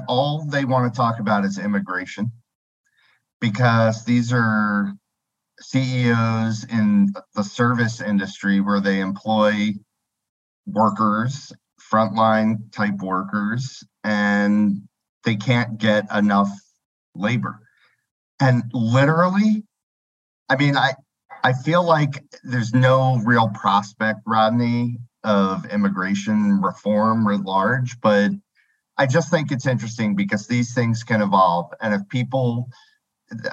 all 0.07 0.45
they 0.45 0.65
want 0.65 0.93
to 0.93 0.97
talk 0.97 1.19
about 1.19 1.45
is 1.45 1.57
immigration, 1.57 2.31
because 3.39 4.03
these 4.05 4.33
are 4.33 4.93
CEOs 5.61 6.65
in 6.65 7.13
the 7.35 7.43
service 7.43 8.01
industry 8.01 8.59
where 8.61 8.79
they 8.79 8.99
employ 8.99 9.73
workers 10.65 11.51
frontline 11.91 12.71
type 12.71 12.97
workers 13.01 13.83
and 14.03 14.81
they 15.25 15.35
can't 15.35 15.77
get 15.77 16.05
enough 16.15 16.49
labor. 17.15 17.59
And 18.41 18.63
literally, 18.73 19.63
I 20.49 20.55
mean, 20.55 20.77
I 20.77 20.93
I 21.43 21.53
feel 21.53 21.83
like 21.83 22.23
there's 22.43 22.73
no 22.73 23.17
real 23.25 23.49
prospect, 23.49 24.21
Rodney, 24.25 24.97
of 25.23 25.65
immigration 25.67 26.61
reform 26.61 27.27
writ 27.27 27.41
large, 27.41 27.99
but 28.01 28.31
I 28.97 29.05
just 29.05 29.31
think 29.31 29.51
it's 29.51 29.67
interesting 29.67 30.15
because 30.15 30.47
these 30.47 30.73
things 30.73 31.03
can 31.03 31.21
evolve. 31.21 31.71
And 31.81 31.93
if 31.93 32.07
people, 32.09 32.69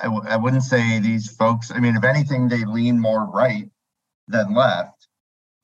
I 0.00 0.04
w- 0.04 0.24
I 0.26 0.36
wouldn't 0.36 0.64
say 0.64 0.98
these 1.00 1.30
folks, 1.30 1.70
I 1.70 1.78
mean, 1.80 1.96
if 1.96 2.04
anything, 2.04 2.48
they 2.48 2.64
lean 2.64 3.00
more 3.00 3.24
right 3.26 3.70
than 4.28 4.54
left. 4.54 5.08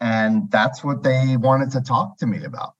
And 0.02 0.50
that's 0.50 0.82
what 0.82 1.04
they 1.04 1.36
wanted 1.36 1.70
to 1.70 1.80
talk 1.80 2.18
to 2.18 2.26
me 2.26 2.44
about. 2.44 2.74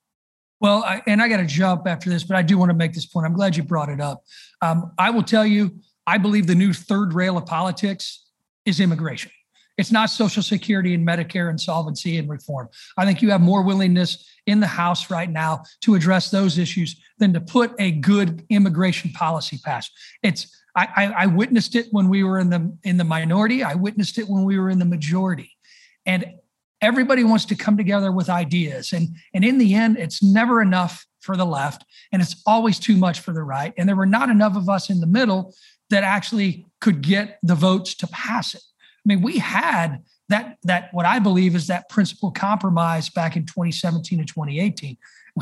Well, 0.61 0.83
I, 0.85 1.03
and 1.07 1.23
I 1.23 1.29
got 1.29 1.37
to 1.37 1.47
jump 1.47 1.87
after 1.87 2.11
this, 2.11 2.25
but 2.25 2.37
I 2.37 2.43
do 2.43 2.59
want 2.59 2.71
to 2.71 2.77
make 2.77 2.93
this 2.93 3.07
point. 3.07 3.27
I'm 3.27 3.33
glad 3.33 3.57
you 3.57 3.63
brought 3.63 3.89
it 3.89 4.01
up. 4.01 4.25
Um, 4.61 4.93
I 4.99 5.11
will 5.11 5.23
tell 5.23 5.47
you, 5.47 5.79
I 6.05 6.19
believe 6.19 6.49
the 6.49 6.55
new 6.57 6.73
third 6.73 7.15
rail 7.15 7.39
of 7.39 7.47
politics 7.47 8.27
is 8.67 8.81
immigration. 8.81 9.31
It's 9.79 9.93
not 9.93 10.11
Social 10.11 10.43
Security 10.43 10.95
and 10.95 11.07
Medicare 11.07 11.49
insolvency 11.49 12.19
and 12.19 12.29
reform. 12.29 12.69
I 12.97 13.05
think 13.05 13.23
you 13.23 13.31
have 13.31 13.41
more 13.41 13.63
willingness 13.63 14.29
in 14.47 14.59
the 14.59 14.67
House 14.67 15.11
right 15.11 15.31
now 15.31 15.63
to 15.83 15.95
address 15.95 16.31
those 16.31 16.59
issues 16.59 17.01
than 17.19 17.33
to 17.33 17.41
put 17.41 17.73
a 17.79 17.93
good 17.93 18.45
immigration 18.51 19.13
policy 19.13 19.61
past. 19.65 19.93
It's 20.23 20.55
I, 20.75 20.89
I, 20.97 21.05
I 21.07 21.27
witnessed 21.27 21.77
it 21.77 21.87
when 21.93 22.09
we 22.09 22.25
were 22.25 22.39
in 22.39 22.51
the 22.51 22.77
in 22.83 22.97
the 22.97 23.05
minority. 23.05 23.63
I 23.63 23.75
witnessed 23.75 24.19
it 24.19 24.29
when 24.29 24.45
we 24.45 24.59
were 24.59 24.71
in 24.71 24.79
the 24.79 24.85
majority, 24.85 25.51
and 26.05 26.25
everybody 26.83 27.25
wants 27.25 27.45
to 27.47 27.55
come 27.55 27.77
together 27.77 28.13
with 28.13 28.29
ideas. 28.29 28.93
And 28.93 29.17
and 29.33 29.45
in 29.45 29.59
the 29.59 29.75
end, 29.75 29.97
it's 29.97 30.23
never 30.23 30.61
enough 30.61 31.07
for 31.21 31.37
the 31.37 31.47
left, 31.47 31.85
and 32.11 32.21
it's 32.21 32.43
always 32.45 32.79
too 32.79 32.97
much 32.97 33.21
for 33.21 33.33
the 33.33 33.45
right. 33.45 33.73
And 33.79 33.89
there 33.89 33.97
were 33.97 34.05
not 34.05 34.29
enough 34.29 34.57
of 34.57 34.69
us 34.69 34.91
in 34.91 35.01
the 35.01 35.07
middle 35.07 35.55
that 35.89 36.03
actually 36.03 36.67
could 36.81 37.01
get 37.01 37.39
the 37.43 37.55
votes 37.55 37.95
to 37.95 38.07
pass 38.09 38.55
it. 38.55 38.63
I 38.63 39.07
mean, 39.07 39.23
we 39.23 39.39
had 39.39 40.03
that 40.29 40.59
that 40.65 40.89
what 40.93 41.07
I 41.07 41.21
believe 41.21 41.55
is 41.55 41.69
that 41.69 41.89
principal 41.89 42.31
compromise 42.31 43.09
back 43.09 43.37
in 43.37 43.47
2017 43.47 44.19
and 44.19 44.29
2018. 44.29 44.99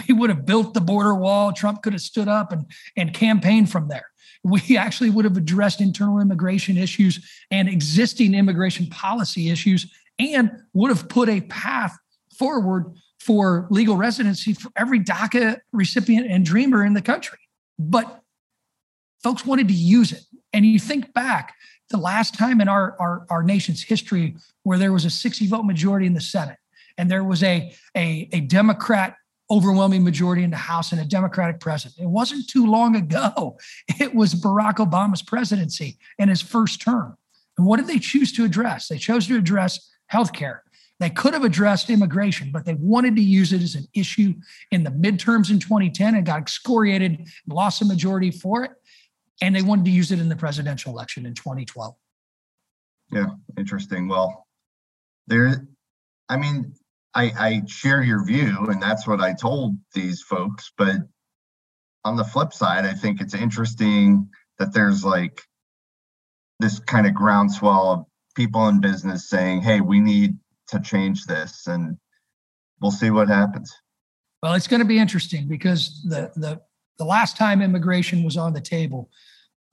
We 0.07 0.15
would 0.15 0.31
have 0.31 0.47
built 0.47 0.73
the 0.73 0.81
border 0.81 1.17
wall. 1.17 1.53
Trump 1.53 1.83
could 1.83 1.95
have 1.95 2.03
stood 2.03 2.29
up 2.29 2.53
and 2.53 2.67
and 2.97 3.13
campaigned 3.13 3.71
from 3.71 3.89
there. 3.89 4.07
We 4.43 4.77
actually 4.77 5.11
would 5.11 5.25
have 5.25 5.37
addressed 5.37 5.81
internal 5.81 6.21
immigration 6.21 6.79
issues 6.79 7.29
and 7.51 7.69
existing 7.69 8.35
immigration 8.35 8.87
policy 8.87 9.51
issues, 9.51 9.93
and 10.21 10.51
would 10.73 10.91
have 10.91 11.09
put 11.09 11.29
a 11.29 11.41
path 11.43 11.97
forward 12.37 12.93
for 13.19 13.67
legal 13.71 13.97
residency 13.97 14.55
for 14.55 14.71
every 14.77 15.01
DACA 15.01 15.59
recipient 15.73 16.31
and 16.31 16.45
dreamer 16.45 16.85
in 16.85 16.95
the 16.95 17.03
country. 17.03 17.39
But 17.79 18.23
folks 19.23 19.45
wanted 19.45 19.69
to 19.69 19.75
use 19.75 20.13
it. 20.13 20.23
And 20.53 20.65
you 20.65 20.79
think 20.79 21.13
back 21.13 21.55
the 21.91 21.99
last 21.99 22.35
time 22.35 22.61
in 22.61 22.69
our, 22.69 22.97
our, 22.99 23.27
our 23.31 23.43
nation's 23.43 23.83
history 23.83 24.37
where 24.63 24.79
there 24.79 24.93
was 24.93 25.05
a 25.05 25.11
60 25.11 25.47
vote 25.49 25.65
majority 25.65 26.07
in 26.07 26.15
the 26.15 26.21
Senate 26.21 26.57
and 26.97 27.11
there 27.11 27.25
was 27.25 27.43
a, 27.43 27.73
a, 27.97 28.29
a 28.33 28.41
Democrat 28.41 29.17
overwhelming 29.51 30.05
majority 30.05 30.45
in 30.45 30.51
the 30.51 30.57
House 30.57 30.93
and 30.93 31.01
a 31.01 31.05
Democratic 31.05 31.61
president. 31.61 32.01
It 32.01 32.09
wasn't 32.09 32.49
too 32.49 32.67
long 32.67 32.97
ago. 32.97 33.59
It 33.99 34.15
was 34.15 34.35
Barack 34.35 34.77
Obama's 34.77 35.21
presidency 35.21 35.99
and 36.19 36.31
his 36.31 36.41
first 36.41 36.81
term. 36.81 37.17
And 37.59 37.67
what 37.67 37.77
did 37.77 37.87
they 37.87 37.99
choose 37.99 38.33
to 38.33 38.45
address? 38.45 38.89
They 38.89 38.97
chose 38.97 39.27
to 39.27 39.37
address 39.37 39.90
healthcare. 40.13 40.61
They 40.99 41.11
could 41.11 41.33
have 41.33 41.45
addressed 41.45 41.89
immigration, 41.89 42.51
but 42.53 42.67
they 42.67 42.75
wanted 42.75 43.17
to 43.17 43.23
use 43.23 43.55
it 43.55 43.63
as 43.63 43.75
an 43.75 43.87
issue 43.95 44.35
in 44.71 44.85
the 44.85 44.91
midterms 44.91 45.51
in 45.51 45.59
2010 45.59 46.15
and 46.15 46.27
got 46.27 46.41
excoriated, 46.41 47.27
lost 47.49 47.81
a 47.81 47.87
majority 47.87 48.31
for 48.31 48.65
it 48.65 48.73
and 49.41 49.55
they 49.55 49.63
wanted 49.63 49.85
to 49.87 49.91
use 49.91 50.13
it 50.13 50.21
in 50.21 50.29
the 50.29 50.37
presidential 50.37 50.93
election 50.93 51.27
in 51.27 51.35
2012. 51.35 51.95
Yeah, 53.13 53.27
interesting. 53.59 54.09
Well, 54.09 54.47
there, 55.27 55.67
I 56.29 56.37
mean, 56.37 56.75
I, 57.15 57.33
I 57.39 57.63
share 57.67 58.03
your 58.03 58.25
view, 58.25 58.67
and 58.69 58.81
that's 58.81 59.07
what 59.07 59.21
I 59.21 59.33
told 59.35 59.77
these 59.95 60.23
folks. 60.23 60.73
But 60.77 60.97
on 62.05 62.17
the 62.17 62.25
flip 62.25 62.53
side, 62.53 62.85
I 62.85 62.93
think 62.93 63.21
it's 63.21 63.35
interesting 63.35 64.29
that 64.59 64.73
there's 64.73 65.05
like 65.05 65.43
this 66.61 66.79
kind 66.79 67.07
of 67.07 67.15
groundswell 67.15 67.91
of 67.91 68.05
people 68.41 68.67
in 68.69 68.81
business 68.81 69.29
saying, 69.29 69.61
hey, 69.61 69.83
we 69.83 70.01
need 70.01 70.35
to 70.69 70.81
change 70.81 71.27
this, 71.27 71.67
and 71.67 71.99
we'll 72.81 72.91
see 72.91 73.11
what 73.11 73.29
happens. 73.29 73.71
Well, 74.43 74.55
it's 74.55 74.67
going 74.67 74.81
to 74.81 74.87
be 74.87 74.99
interesting 74.99 75.47
because 75.47 76.03
the 76.09 76.33
the 76.37 76.63
the 76.97 77.05
last 77.05 77.37
time 77.37 77.61
immigration 77.61 78.23
was 78.23 78.39
on 78.39 78.55
the 78.55 78.61
table, 78.63 79.11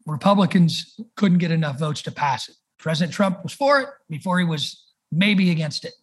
Republicans 0.05 0.99
couldn't 1.15 1.37
get 1.37 1.51
enough 1.51 1.79
votes 1.79 2.01
to 2.01 2.11
pass 2.11 2.49
it. 2.49 2.55
President 2.77 3.13
Trump 3.13 3.41
was 3.41 3.53
for 3.53 3.79
it 3.79 3.87
before 4.09 4.37
he 4.37 4.45
was 4.45 4.83
maybe 5.11 5.51
against 5.51 5.85
it. 5.85 5.93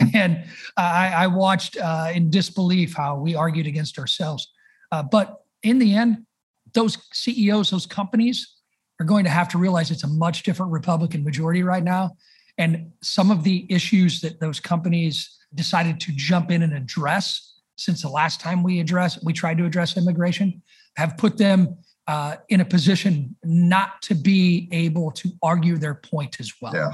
And 0.14 0.44
I, 0.76 1.24
I 1.24 1.26
watched 1.26 1.76
uh, 1.76 2.10
in 2.14 2.30
disbelief 2.30 2.94
how 2.94 3.16
we 3.16 3.34
argued 3.34 3.66
against 3.66 3.98
ourselves. 3.98 4.46
Uh, 4.92 5.02
but 5.02 5.42
in 5.64 5.80
the 5.80 5.92
end, 5.94 6.24
those 6.72 6.98
CEOs, 7.12 7.70
those 7.70 7.86
companies 7.86 8.57
are 9.00 9.06
going 9.06 9.24
to 9.24 9.30
have 9.30 9.48
to 9.48 9.58
realize 9.58 9.90
it's 9.90 10.04
a 10.04 10.08
much 10.08 10.42
different 10.42 10.72
Republican 10.72 11.24
majority 11.24 11.62
right 11.62 11.84
now. 11.84 12.16
And 12.56 12.90
some 13.02 13.30
of 13.30 13.44
the 13.44 13.66
issues 13.68 14.20
that 14.20 14.40
those 14.40 14.58
companies 14.58 15.38
decided 15.54 16.00
to 16.00 16.12
jump 16.12 16.50
in 16.50 16.62
and 16.62 16.74
address 16.74 17.58
since 17.76 18.02
the 18.02 18.08
last 18.08 18.40
time 18.40 18.62
we 18.62 18.80
addressed, 18.80 19.24
we 19.24 19.32
tried 19.32 19.56
to 19.58 19.64
address 19.64 19.96
immigration, 19.96 20.60
have 20.96 21.16
put 21.16 21.38
them 21.38 21.78
uh, 22.08 22.36
in 22.48 22.60
a 22.60 22.64
position 22.64 23.36
not 23.44 24.02
to 24.02 24.14
be 24.14 24.68
able 24.72 25.12
to 25.12 25.30
argue 25.42 25.76
their 25.76 25.94
point 25.94 26.40
as 26.40 26.52
well. 26.60 26.74
Yeah. 26.74 26.92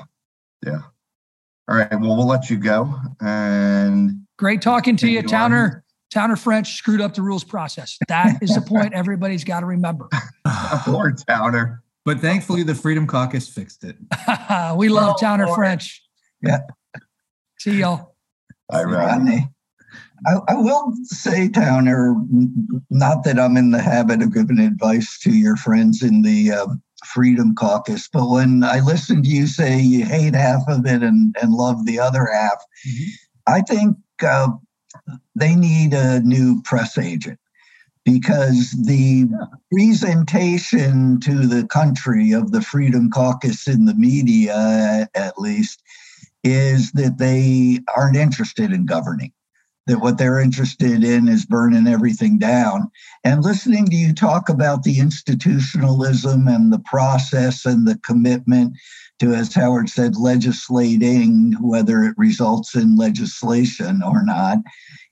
Yeah. 0.64 0.80
All 1.68 1.76
right. 1.76 1.90
Well, 1.90 2.16
we'll 2.16 2.26
let 2.26 2.50
you 2.50 2.58
go. 2.58 2.94
And 3.20 4.26
great 4.36 4.60
talking 4.60 4.96
to 4.96 5.08
you, 5.08 5.22
Towner. 5.22 5.82
Towner 6.10 6.36
French 6.36 6.76
screwed 6.76 7.00
up 7.00 7.14
the 7.14 7.22
rules 7.22 7.44
process. 7.44 7.98
That 8.08 8.42
is 8.42 8.54
the 8.54 8.60
point 8.66 8.92
everybody's 8.92 9.44
got 9.44 9.60
to 9.60 9.66
remember. 9.66 10.08
Poor 10.84 11.12
Towner. 11.28 11.82
But 12.04 12.20
thankfully, 12.20 12.62
the 12.62 12.74
Freedom 12.74 13.06
Caucus 13.06 13.48
fixed 13.48 13.84
it. 13.84 13.96
we 14.76 14.88
love 14.88 15.14
oh, 15.16 15.20
Towner 15.20 15.46
French. 15.48 16.02
Yeah. 16.42 16.60
See 17.58 17.78
y'all. 17.78 18.14
Bye, 18.68 18.84
Rodney. 18.84 19.48
I, 20.26 20.38
I, 20.48 20.54
will 20.54 20.92
say, 21.04 21.48
Towner, 21.48 22.14
not 22.90 23.24
that 23.24 23.38
I'm 23.38 23.56
in 23.56 23.70
the 23.70 23.80
habit 23.80 24.22
of 24.22 24.34
giving 24.34 24.58
advice 24.58 25.18
to 25.20 25.32
your 25.32 25.56
friends 25.56 26.02
in 26.02 26.22
the 26.22 26.52
um, 26.52 26.82
Freedom 27.06 27.54
Caucus, 27.54 28.08
but 28.08 28.28
when 28.28 28.64
I 28.64 28.80
listen 28.80 29.22
to 29.22 29.28
you 29.28 29.46
say 29.46 29.80
you 29.80 30.04
hate 30.04 30.34
half 30.34 30.62
of 30.68 30.86
it 30.86 31.02
and, 31.02 31.34
and 31.40 31.52
love 31.52 31.84
the 31.84 31.98
other 32.00 32.26
half, 32.26 32.62
mm-hmm. 32.86 33.04
I 33.46 33.60
think 33.62 33.96
uh, 34.22 34.48
they 35.34 35.54
need 35.54 35.92
a 35.92 36.20
new 36.20 36.62
press 36.62 36.96
agent 36.96 37.38
because 38.04 38.70
the 38.84 39.26
presentation 39.72 41.20
to 41.20 41.46
the 41.46 41.66
country 41.66 42.32
of 42.32 42.52
the 42.52 42.60
Freedom 42.60 43.10
Caucus 43.10 43.66
in 43.66 43.86
the 43.86 43.94
media, 43.94 45.08
at 45.14 45.38
least, 45.38 45.82
is 46.42 46.92
that 46.92 47.18
they 47.18 47.80
aren't 47.96 48.16
interested 48.16 48.72
in 48.72 48.86
governing 48.86 49.32
that 49.86 50.00
what 50.00 50.18
they're 50.18 50.40
interested 50.40 51.04
in 51.04 51.28
is 51.28 51.44
burning 51.44 51.86
everything 51.86 52.38
down. 52.38 52.90
And 53.22 53.44
listening 53.44 53.86
to 53.86 53.96
you 53.96 54.14
talk 54.14 54.48
about 54.48 54.82
the 54.82 54.98
institutionalism 54.98 56.48
and 56.48 56.72
the 56.72 56.78
process 56.78 57.66
and 57.66 57.86
the 57.86 57.98
commitment 57.98 58.76
to, 59.18 59.34
as 59.34 59.54
Howard 59.54 59.90
said, 59.90 60.16
legislating, 60.16 61.54
whether 61.60 62.02
it 62.02 62.14
results 62.16 62.74
in 62.74 62.96
legislation 62.96 64.02
or 64.02 64.24
not, 64.24 64.58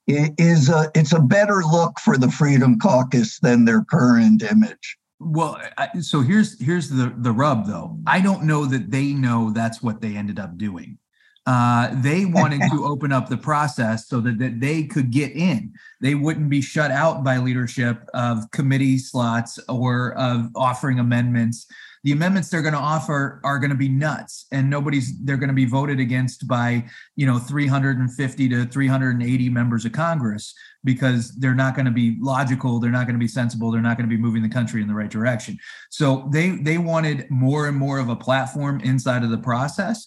it 0.07 0.35
is 0.39 0.69
a, 0.69 0.91
it's 0.95 1.13
a 1.13 1.21
better 1.21 1.63
look 1.63 1.99
for 2.01 2.17
the 2.17 2.31
Freedom 2.31 2.79
Caucus 2.79 3.39
than 3.41 3.65
their 3.65 3.85
current 3.85 4.43
image. 4.43 4.99
Well, 5.21 5.61
so 6.01 6.21
here's 6.21 6.61
here's 6.61 6.89
the 6.89 7.15
the 7.17 7.31
rub 7.31 7.67
though. 7.67 7.97
I 8.09 8.21
don't 8.21 8.43
know 8.43 8.67
that 8.67 8.91
they 8.91 9.13
know 9.13 9.51
that's 9.51 9.81
what 9.81 10.01
they 10.01 10.17
ended 10.17 10.41
up 10.41 10.59
doing 10.59 10.99
uh, 11.47 11.91
they 12.01 12.25
wanted 12.25 12.61
to 12.71 12.85
open 12.85 13.13
up 13.13 13.29
the 13.29 13.37
process 13.37 14.09
so 14.09 14.21
that, 14.21 14.39
that 14.39 14.61
they 14.61 14.85
could 14.85 15.11
get 15.11 15.33
in. 15.33 15.73
They 16.01 16.15
wouldn't 16.15 16.49
be 16.49 16.61
shut 16.61 16.91
out 16.91 17.25
by 17.25 17.39
leadership 17.39 18.09
of 18.15 18.51
committee 18.53 18.99
slots 18.99 19.59
or 19.69 20.15
of 20.15 20.49
offering 20.55 20.99
amendments. 20.99 21.67
The 22.05 22.13
amendments 22.13 22.49
they're 22.49 22.63
going 22.63 22.75
to 22.75 22.81
offer 22.81 23.41
are 23.45 23.59
going 23.59 23.71
to 23.71 23.77
be 23.77 23.89
nuts, 23.89 24.47
and 24.51 24.69
nobody's. 24.69 25.19
They're 25.25 25.37
going 25.37 25.49
to 25.49 25.55
be 25.55 25.65
voted 25.65 26.01
against 26.01 26.49
by 26.49 26.85
you 27.17 27.27
know 27.27 27.39
350 27.39 28.49
to 28.49 28.67
380 28.67 29.49
members 29.49 29.85
of 29.85 29.93
Congress 29.93 30.55
because 30.85 31.33
they're 31.37 31.55
not 31.55 31.75
going 31.75 31.87
to 31.87 31.93
be 31.93 32.17
logical. 32.21 32.81
They're 32.81 32.91
not 32.91 33.07
going 33.07 33.15
to 33.15 33.23
be 33.23 33.29
sensible. 33.29 33.71
They're 33.71 33.81
not 33.81 33.97
going 33.97 34.09
to 34.09 34.15
be 34.15 34.21
moving 34.21 34.43
the 34.43 34.49
country 34.49 34.83
in 34.83 34.89
the 34.89 34.95
right 34.95 35.11
direction. 35.11 35.59
So 35.91 36.29
they 36.33 36.51
they 36.51 36.79
wanted 36.79 37.31
more 37.31 37.69
and 37.69 37.77
more 37.77 37.99
of 37.99 38.09
a 38.09 38.17
platform 38.17 38.81
inside 38.81 39.23
of 39.23 39.31
the 39.31 39.39
process, 39.39 40.07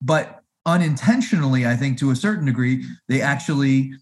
but 0.00 0.40
unintentionally, 0.66 1.66
I 1.66 1.76
think 1.76 1.98
to 1.98 2.10
a 2.10 2.16
certain 2.16 2.46
degree, 2.46 2.84
they 3.08 3.20
actually 3.20 3.92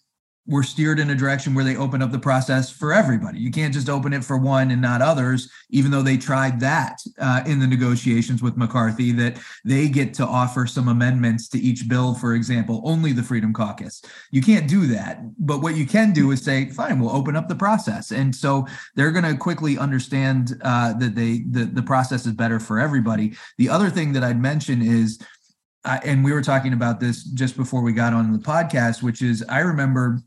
we're 0.47 0.65
steered 0.65 0.99
in 0.99 1.11
a 1.11 1.15
direction 1.15 1.55
where 1.55 1.65
they 1.65 1.77
open 1.77 2.03
up 2.03 2.11
the 2.11 2.19
process 2.19 2.69
for 2.69 2.93
everybody. 2.93 3.39
You 3.39 3.53
can't 3.53 3.73
just 3.73 3.89
open 3.89 4.13
it 4.13 4.25
for 4.25 4.37
one 4.37 4.73
and 4.73 4.83
not 4.83 5.01
others, 5.01 5.49
even 5.71 5.93
though 5.93 6.03
they 6.03 6.17
tried 6.17 6.59
that 6.61 6.99
uh, 7.21 7.43
in 7.47 7.61
the 7.61 7.67
negotiations 7.67 8.43
with 8.43 8.57
McCarthy, 8.57 9.13
that 9.13 9.39
they 9.65 9.89
get 9.89 10.15
to 10.15 10.27
offer 10.27 10.67
some 10.67 10.89
amendments 10.89 11.49
to 11.51 11.59
each 11.59 11.89
bill, 11.89 12.15
for 12.15 12.35
example, 12.35 12.83
only 12.85 13.13
the 13.13 13.23
Freedom 13.23 13.53
Caucus. 13.53 14.03
You 14.33 14.43
can't 14.43 14.69
do 14.69 14.89
that. 14.89 15.21
But 15.39 15.63
what 15.63 15.77
you 15.77 15.87
can 15.87 16.13
do 16.13 16.33
is 16.33 16.45
say, 16.45 16.69
fine, 16.71 16.99
we'll 16.99 17.15
open 17.15 17.37
up 17.37 17.49
the 17.49 17.55
process. 17.55 18.11
And 18.11 18.35
so 18.35 18.67
they're 18.97 19.13
going 19.13 19.25
to 19.25 19.37
quickly 19.37 19.79
understand 19.79 20.61
uh, 20.63 20.95
that 20.95 21.15
they 21.15 21.45
the, 21.51 21.67
the 21.67 21.83
process 21.83 22.27
is 22.27 22.33
better 22.33 22.59
for 22.59 22.81
everybody. 22.81 23.37
The 23.59 23.69
other 23.69 23.91
thing 23.91 24.13
that 24.15 24.25
I'd 24.25 24.41
mention 24.41 24.83
is, 24.83 25.21
uh, 25.85 26.01
and 26.05 26.25
we 26.25 26.33
were 26.33 26.43
talking 26.43 26.73
about 26.73 26.99
this 26.99 27.25
just 27.25 27.57
before 27.57 27.83
we 27.83 27.93
got 27.93 28.13
on 28.13 28.33
the 28.33 28.39
podcast, 28.39 29.03
which 29.03 29.23
is 29.23 29.45
I 29.49 29.61
remember 29.61 30.21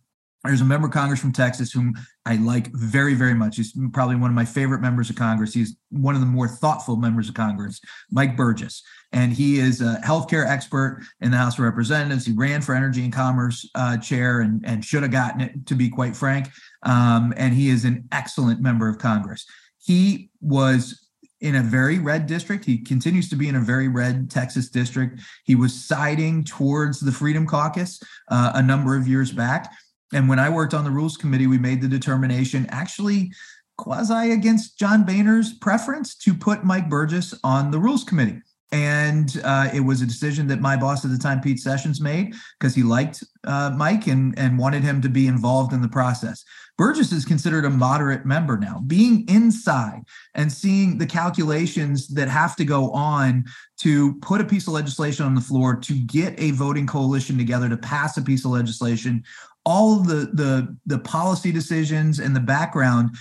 there's 0.48 0.62
a 0.62 0.66
member 0.66 0.88
of 0.88 0.94
Congress 0.94 1.20
from 1.20 1.32
Texas 1.32 1.72
whom 1.72 1.94
I 2.26 2.36
like 2.38 2.72
very, 2.74 3.14
very 3.14 3.34
much. 3.34 3.58
He's 3.58 3.78
probably 3.94 4.16
one 4.16 4.30
of 4.30 4.36
my 4.36 4.46
favorite 4.46 4.82
members 4.82 5.10
of 5.10 5.16
Congress. 5.16 5.54
He's 5.54 5.76
one 5.90 6.16
of 6.16 6.22
the 6.22 6.28
more 6.28 6.48
thoughtful 6.48 6.96
members 6.98 7.30
of 7.30 7.36
Congress, 7.36 7.80
Mike 8.12 8.36
Burgess. 8.36 8.84
And 9.12 9.32
he 9.32 9.60
is 9.60 9.82
a 9.82 10.02
healthcare 10.04 10.48
expert 10.48 11.04
in 11.22 11.32
the 11.32 11.38
House 11.38 11.58
of 11.58 11.66
Representatives. 11.66 12.26
He 12.26 12.34
ran 12.34 12.62
for 12.62 12.76
Energy 12.76 13.04
and 13.04 13.14
Commerce 13.14 13.70
uh, 13.76 13.98
chair 13.98 14.42
and, 14.42 14.64
and 14.66 14.84
should 14.84 15.04
have 15.04 15.12
gotten 15.12 15.42
it, 15.42 15.66
to 15.68 15.76
be 15.76 15.90
quite 15.90 16.16
frank. 16.16 16.50
Um, 16.84 17.34
and 17.38 17.54
he 17.54 17.70
is 17.70 17.86
an 17.86 18.08
excellent 18.12 18.62
member 18.62 18.90
of 18.90 18.98
Congress. 18.98 19.46
He 19.84 20.30
was 20.42 21.06
in 21.42 21.56
a 21.56 21.62
very 21.62 22.00
red 22.00 22.26
district. 22.26 22.66
He 22.66 22.80
continues 22.80 23.30
to 23.30 23.36
be 23.36 23.48
in 23.48 23.56
a 23.56 23.60
very 23.60 23.88
red 23.88 24.32
Texas 24.32 24.70
district. 24.70 25.22
He 25.44 25.54
was 25.56 25.74
siding 25.74 26.44
towards 26.44 27.00
the 27.00 27.12
Freedom 27.12 27.46
Caucus 27.46 28.02
uh, 28.32 28.54
a 28.56 28.64
number 28.64 28.98
of 28.98 29.08
years 29.08 29.32
back 29.32 29.72
and 30.14 30.30
when 30.30 30.40
I 30.40 30.50
worked 30.50 30.74
on 30.74 30.84
the 30.84 30.92
rules 30.92 31.18
committee, 31.18 31.48
we 31.48 31.58
made 31.58 31.82
the 31.82 31.88
determination 31.88 32.68
actually 32.70 33.32
quasi 33.78 34.32
against 34.32 34.78
John 34.80 35.04
Boehner's 35.04 35.54
preference 35.54 36.16
to 36.18 36.34
put 36.34 36.64
Mike 36.64 36.90
Burgess 36.90 37.34
on 37.44 37.72
the 37.72 37.80
rules 37.80 38.04
committee. 38.04 38.42
And 38.72 39.40
uh, 39.44 39.70
it 39.74 39.80
was 39.80 40.02
a 40.02 40.06
decision 40.06 40.48
that 40.48 40.60
my 40.60 40.76
boss 40.76 41.06
at 41.06 41.12
the 41.12 41.18
time, 41.18 41.40
Pete 41.40 41.60
Sessions, 41.60 42.02
made 42.02 42.34
because 42.60 42.76
he 42.76 42.84
liked 42.84 43.24
uh, 43.46 43.74
Mike 43.76 44.08
and, 44.08 44.38
and 44.38 44.58
wanted 44.58 44.84
him 44.84 45.02
to 45.02 45.10
be 45.10 45.28
involved 45.28 45.72
in 45.72 45.82
the 45.82 45.88
process. 45.88 46.44
Burgess 46.78 47.14
is 47.14 47.24
considered 47.24 47.64
a 47.64 47.70
moderate 47.70 48.26
member 48.26 48.58
now. 48.58 48.84
Being 48.86 49.26
inside 49.30 50.02
and 50.34 50.52
seeing 50.52 50.98
the 50.98 51.06
calculations 51.06 52.08
that 52.10 52.28
have 52.28 52.56
to 52.58 52.66
go 52.66 52.92
on 52.92 53.46
to 53.78 54.16
put 54.16 54.42
a 54.42 54.46
piece 54.46 54.68
of 54.68 54.74
legislation 54.74 55.26
on 55.26 55.36
the 55.36 55.42
floor, 55.42 55.76
to 55.78 55.94
get 55.94 56.38
a 56.38 56.52
voting 56.52 56.88
coalition 56.88 57.38
together 57.38 57.70
to 57.70 57.78
pass 57.78 58.18
a 58.18 58.22
piece 58.22 58.44
of 58.44 58.52
legislation 58.52 59.24
all 59.66 59.98
the 59.98 60.30
the 60.34 60.78
the 60.86 61.00
policy 61.00 61.52
decisions 61.52 62.20
and 62.20 62.36
the 62.36 62.40
background 62.40 63.16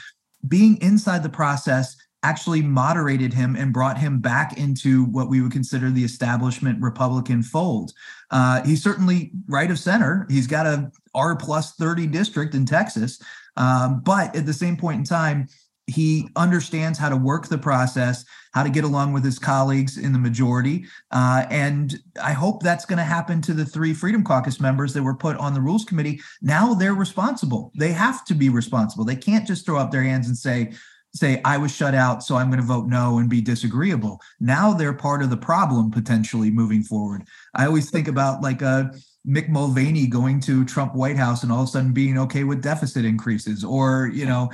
being 0.47 0.77
inside 0.83 1.23
the 1.23 1.29
process 1.29 1.97
actually 2.23 2.63
moderated 2.63 3.35
him 3.35 3.55
and 3.55 3.73
brought 3.73 3.99
him 3.99 4.19
back 4.19 4.57
into 4.59 5.05
what 5.07 5.29
we 5.29 5.43
would 5.43 5.53
consider 5.53 5.91
the 5.91 6.05
establishment 6.05 6.81
Republican 6.81 7.43
fold. 7.43 7.93
Uh, 8.31 8.63
he's 8.65 8.83
certainly 8.83 9.31
right 9.47 9.71
of 9.71 9.79
center. 9.79 10.27
He's 10.31 10.47
got 10.47 10.67
a 10.67 10.91
R 11.15 11.37
plus 11.37 11.75
30 11.75 12.07
district 12.07 12.55
in 12.55 12.65
Texas. 12.65 13.21
Um, 13.57 14.01
but 14.03 14.35
at 14.35 14.47
the 14.47 14.55
same 14.55 14.77
point 14.77 14.99
in 14.99 15.05
time, 15.05 15.49
he 15.87 16.29
understands 16.35 16.99
how 16.99 17.11
to 17.11 17.17
work 17.17 17.49
the 17.49 17.59
process, 17.59 18.25
how 18.55 18.63
to 18.63 18.71
get 18.71 18.85
along 18.85 19.13
with 19.13 19.25
his 19.25 19.39
colleagues 19.39 19.99
in 19.99 20.13
the 20.13 20.19
majority. 20.19 20.87
Uh, 21.11 21.45
and 21.51 21.97
I 22.23 22.33
hope 22.33 22.63
that's 22.63 22.87
going 22.87 22.99
to 22.99 23.05
happen 23.05 23.43
to 23.43 23.53
the 23.53 23.65
three 23.65 23.93
Freedom 23.93 24.23
Caucus 24.23 24.61
members 24.61 24.95
that 24.95 25.03
were 25.03 25.17
put 25.17 25.37
on 25.39 25.55
the 25.55 25.61
Rules 25.61 25.85
Committee. 25.85 26.21
Now 26.41 26.73
they're 26.73 26.95
responsible. 26.95 27.73
They 27.77 27.93
have 27.93 28.25
to 28.27 28.35
be 28.35 28.49
responsible. 28.49 29.05
They 29.05 29.17
can't 29.17 29.47
just 29.47 29.67
throw 29.67 29.79
up 29.79 29.91
their 29.91 30.05
hands 30.05 30.29
and 30.29 30.39
say, 30.39 30.73
say 31.15 31.41
I 31.45 31.59
was 31.59 31.75
shut 31.75 31.95
out, 31.95 32.23
so 32.23 32.37
I'm 32.37 32.49
going 32.49 32.61
to 32.61 32.67
vote 32.67 32.87
no 32.87 33.19
and 33.19 33.29
be 33.29 33.41
disagreeable. 33.41 34.21
Now 34.41 34.73
they're 34.73 34.95
part 34.95 35.23
of 35.23 35.31
the 35.31 35.37
problem 35.37 35.91
potentially 35.91 36.51
moving 36.51 36.83
forward. 36.83 37.25
I 37.55 37.67
always 37.67 37.91
think 37.91 38.07
about 38.07 38.41
like 38.41 38.63
a 38.63 38.67
uh, 38.67 38.85
Mick 39.27 39.49
Mulvaney 39.49 40.07
going 40.07 40.39
to 40.41 40.67
Trump 40.67 40.95
White 40.95 41.17
House 41.17 41.43
and 41.43 41.51
all 41.51 41.63
of 41.63 41.69
a 41.69 41.71
sudden 41.71 41.93
being 41.93 42.19
okay 42.19 42.45
with 42.45 42.63
deficit 42.63 43.07
increases, 43.07 43.65
or 43.65 44.11
you 44.13 44.27
know, 44.27 44.51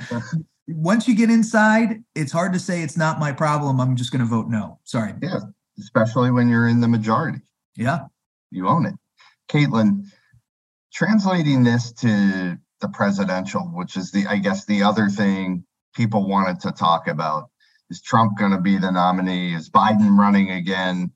once 0.67 1.07
you 1.07 1.15
get 1.15 1.29
inside, 1.29 2.03
it's 2.15 2.31
hard 2.31 2.53
to 2.53 2.59
say 2.59 2.81
it's 2.81 2.97
not 2.97 3.19
my 3.19 3.31
problem. 3.31 3.79
I'm 3.79 3.95
just 3.95 4.11
going 4.11 4.21
to 4.21 4.25
vote 4.25 4.47
no. 4.47 4.79
Sorry. 4.83 5.13
Yeah, 5.21 5.39
especially 5.79 6.31
when 6.31 6.49
you're 6.49 6.67
in 6.67 6.81
the 6.81 6.87
majority. 6.87 7.39
Yeah. 7.75 8.05
You 8.51 8.67
own 8.67 8.85
it. 8.85 8.95
Caitlin, 9.49 10.05
translating 10.93 11.63
this 11.63 11.91
to 11.93 12.57
the 12.79 12.89
presidential, 12.89 13.61
which 13.61 13.97
is 13.97 14.11
the, 14.11 14.25
I 14.27 14.37
guess, 14.37 14.65
the 14.65 14.83
other 14.83 15.07
thing 15.07 15.65
people 15.95 16.27
wanted 16.27 16.59
to 16.61 16.71
talk 16.71 17.07
about. 17.07 17.49
Is 17.89 18.01
Trump 18.01 18.37
going 18.37 18.51
to 18.51 18.61
be 18.61 18.77
the 18.77 18.91
nominee? 18.91 19.53
Is 19.53 19.69
Biden 19.69 20.17
running 20.17 20.51
again? 20.51 21.11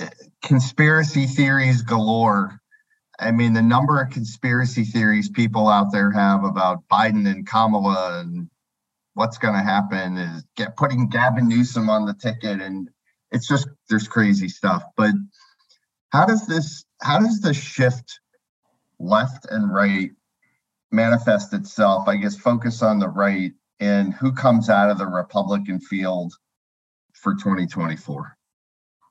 Eh, 0.00 0.08
conspiracy 0.42 1.26
theories 1.26 1.82
galore 1.82 2.60
I 3.18 3.32
mean, 3.32 3.52
the 3.52 3.62
number 3.62 4.00
of 4.00 4.10
conspiracy 4.10 4.84
theories 4.84 5.28
people 5.28 5.68
out 5.68 5.92
there 5.92 6.10
have 6.12 6.44
about 6.44 6.86
Biden 6.88 7.28
and 7.28 7.46
Kamala 7.46 8.20
and 8.20 8.48
what's 9.14 9.38
going 9.38 9.54
to 9.54 9.60
happen 9.60 10.16
is 10.16 10.44
get 10.56 10.76
putting 10.76 11.08
Gavin 11.08 11.48
Newsom 11.48 11.90
on 11.90 12.06
the 12.06 12.14
ticket, 12.14 12.60
and 12.60 12.88
it's 13.32 13.48
just 13.48 13.68
there's 13.88 14.06
crazy 14.06 14.48
stuff. 14.48 14.84
But 14.96 15.14
how 16.10 16.26
does 16.26 16.46
this? 16.46 16.84
How 17.02 17.18
does 17.18 17.40
the 17.40 17.52
shift 17.52 18.20
left 19.00 19.46
and 19.50 19.72
right 19.72 20.10
manifest 20.92 21.52
itself? 21.52 22.06
I 22.06 22.16
guess 22.16 22.36
focus 22.36 22.82
on 22.82 23.00
the 23.00 23.08
right 23.08 23.52
and 23.80 24.14
who 24.14 24.32
comes 24.32 24.70
out 24.70 24.90
of 24.90 24.98
the 24.98 25.06
Republican 25.06 25.80
field 25.80 26.32
for 27.14 27.34
2024. 27.34 28.37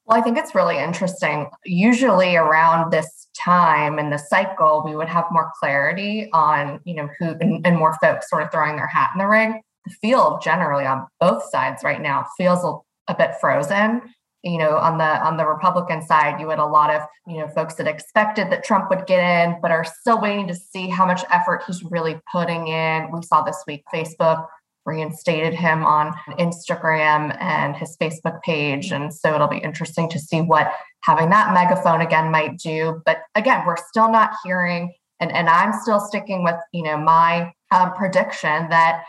Well, 0.08 0.18
I 0.18 0.22
think 0.22 0.38
it's 0.38 0.56
really 0.56 0.78
interesting. 0.78 1.50
Usually 1.66 2.38
around 2.38 2.92
this 2.92 3.28
time 3.38 4.00
in 4.00 4.10
the 4.10 4.18
cycle, 4.18 4.82
we 4.86 4.96
would 4.96 5.10
have 5.10 5.26
more 5.32 5.52
clarity 5.60 6.30
on, 6.32 6.80
you 6.86 6.96
know, 6.96 7.10
who 7.20 7.36
and, 7.42 7.66
and, 7.68 7.78
more 7.78 7.98
folks 8.02 8.30
sort 8.30 8.44
of 8.44 8.50
throwing 8.50 8.78
their 8.78 8.88
hat 8.88 9.10
in 9.14 9.20
the 9.20 9.28
ring. 9.28 9.62
The 9.86 9.92
field 10.02 10.42
generally 10.42 10.86
on 10.86 11.08
both 11.20 11.44
sides 11.50 11.84
right 11.84 12.02
now 12.02 12.26
feels 12.38 12.64
a, 12.64 13.12
a 13.12 13.16
bit 13.18 13.36
frozen. 13.42 14.02
You 14.44 14.60
know, 14.60 14.78
on 14.78 14.98
the 14.98 15.26
on 15.26 15.36
the 15.36 15.46
Republican 15.46 16.02
side, 16.02 16.40
you 16.40 16.50
had 16.50 16.60
a 16.60 16.66
lot 16.66 16.90
of, 16.90 17.02
you 17.28 17.40
know, 17.40 17.50
folks 17.50 17.74
that 17.76 17.88
expected 17.88 18.50
that 18.50 18.64
Trump 18.64 18.90
would 18.90 19.08
get 19.08 19.20
in, 19.20 19.60
but 19.62 19.72
are 19.72 19.84
still 19.84 20.22
waiting 20.22 20.48
to 20.48 20.56
see 20.56 20.88
how 20.88 21.06
much 21.06 21.26
effort 21.32 21.64
he's 21.68 21.84
really 21.84 22.18
putting 22.32 22.70
in. 22.70 23.12
We 23.12 23.24
saw 23.24 23.42
this 23.42 23.62
week 23.68 23.84
Facebook 23.94 24.46
reinstated 24.88 25.54
him 25.54 25.84
on 25.86 26.14
Instagram 26.40 27.38
and 27.40 27.76
his 27.76 27.96
Facebook 28.02 28.42
page. 28.42 28.92
And 28.92 29.14
so 29.14 29.36
it'll 29.36 29.48
be 29.48 29.58
interesting 29.58 30.10
to 30.10 30.18
see 30.18 30.42
what 30.42 30.72
having 31.04 31.30
that 31.30 31.54
megaphone 31.54 32.02
again 32.02 32.32
might 32.32 32.58
do. 32.58 33.02
But 33.06 33.20
again, 33.36 33.64
we're 33.68 33.78
still 33.90 34.10
not 34.10 34.32
hearing, 34.44 34.94
and, 35.20 35.32
and 35.32 35.50
I'm 35.50 35.74
still 35.74 36.00
sticking 36.00 36.44
with, 36.44 36.56
you 36.72 36.84
know, 36.84 36.98
my 36.98 37.52
um, 37.72 37.94
prediction 37.94 38.70
that 38.70 39.04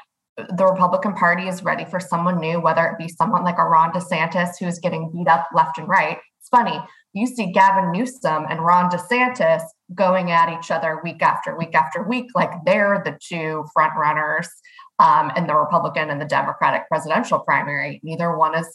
the 0.57 0.67
Republican 0.67 1.15
Party 1.15 1.49
is 1.49 1.63
ready 1.63 1.85
for 1.85 2.01
someone 2.01 2.41
new, 2.41 2.61
whether 2.61 2.87
it 2.87 2.99
be 2.99 3.09
someone 3.09 3.45
like 3.45 3.59
a 3.59 3.65
Ron 3.65 3.93
DeSantis 3.93 4.51
who's 4.59 4.79
getting 4.79 5.11
beat 5.13 5.29
up 5.29 5.49
left 5.55 5.79
and 5.79 5.89
right. 5.89 6.19
It's 6.41 6.49
funny. 6.49 6.79
You 7.13 7.27
see 7.27 7.53
Gavin 7.53 7.91
Newsom 7.91 8.47
and 8.49 8.65
Ron 8.65 8.91
DeSantis 8.91 9.63
going 9.95 10.31
at 10.31 10.57
each 10.57 10.71
other 10.71 11.01
week 11.03 11.23
after 11.23 11.57
week 11.57 11.75
after 11.75 12.03
week, 12.03 12.27
like 12.35 12.51
they're 12.65 13.03
the 13.05 13.19
two 13.21 13.65
front 13.75 13.95
runners 13.97 14.49
um, 14.99 15.31
in 15.37 15.47
the 15.47 15.55
Republican 15.55 16.11
and 16.11 16.21
the 16.21 16.27
Democratic 16.27 16.89
presidential 16.89 17.39
primary. 17.39 18.01
Neither 18.03 18.37
one 18.37 18.57
is 18.57 18.69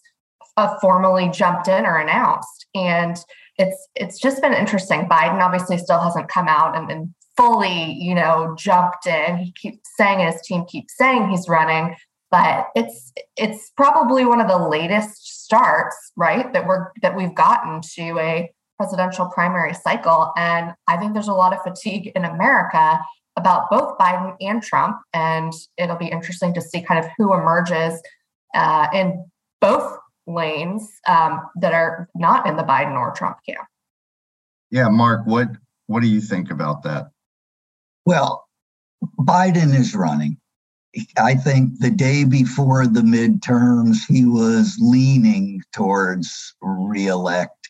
uh, 0.58 0.78
formally 0.80 1.30
jumped 1.30 1.68
in 1.68 1.86
or 1.86 1.98
announced, 1.98 2.68
and 2.76 3.18
it's 3.58 3.88
it's 3.96 4.20
just 4.20 4.42
been 4.42 4.54
interesting. 4.54 5.08
Biden 5.10 5.42
obviously 5.42 5.78
still 5.78 6.00
hasn't 6.00 6.30
come 6.30 6.48
out 6.48 6.76
and, 6.76 6.92
and 6.92 7.14
fully, 7.38 7.94
you 7.94 8.16
know, 8.16 8.56
jumped 8.58 9.08
in. 9.08 9.38
He 9.38 9.52
keeps 9.54 9.90
saying 9.98 10.20
his 10.20 10.42
team 10.42 10.66
keeps 10.66 10.96
saying 10.98 11.30
he's 11.30 11.50
running, 11.50 11.96
but 12.32 12.68
it's 12.76 13.12
it's 13.36 13.72
probably 13.76 14.26
one 14.26 14.42
of 14.42 14.48
the 14.48 14.58
latest 14.58 15.44
starts, 15.44 15.96
right? 16.16 16.52
That 16.54 16.68
we're 16.68 16.92
that 17.02 17.16
we've 17.16 17.36
gotten 17.36 17.82
to 17.96 18.20
a 18.20 18.52
presidential 18.78 19.28
primary 19.28 19.74
cycle, 19.74 20.34
and 20.38 20.74
I 20.88 20.98
think 20.98 21.14
there's 21.14 21.28
a 21.28 21.34
lot 21.34 21.54
of 21.54 21.62
fatigue 21.64 22.12
in 22.16 22.26
America 22.26 23.00
about 23.36 23.70
both 23.70 23.98
Biden 23.98 24.36
and 24.42 24.62
Trump. 24.62 24.98
And 25.14 25.54
it'll 25.78 25.98
be 25.98 26.08
interesting 26.08 26.54
to 26.54 26.62
see 26.62 26.82
kind 26.82 27.04
of 27.04 27.10
who 27.18 27.34
emerges 27.34 28.02
uh, 28.54 28.88
in 28.94 29.26
both 29.62 29.98
lanes 30.28 30.90
um, 31.08 31.42
that 31.56 31.74
are 31.74 32.10
not 32.16 32.48
in 32.48 32.58
the 32.58 32.64
Biden 32.64 32.98
or 32.98 33.12
Trump 33.12 33.38
camp. 33.48 33.68
Yeah, 34.72 34.90
Mark, 34.90 35.26
what 35.26 35.50
what 35.88 36.02
do 36.02 36.08
you 36.08 36.22
think 36.22 36.50
about 36.50 36.84
that? 36.84 37.12
Well, 38.06 38.48
Biden 39.20 39.76
is 39.78 39.96
running. 39.96 40.38
I 41.18 41.36
think 41.36 41.80
the 41.80 41.90
day 41.90 42.24
before 42.24 42.86
the 42.86 43.02
midterms, 43.02 43.98
he 44.08 44.26
was 44.26 44.78
leaning 44.80 45.62
towards 45.74 46.56
reelect. 46.62 47.63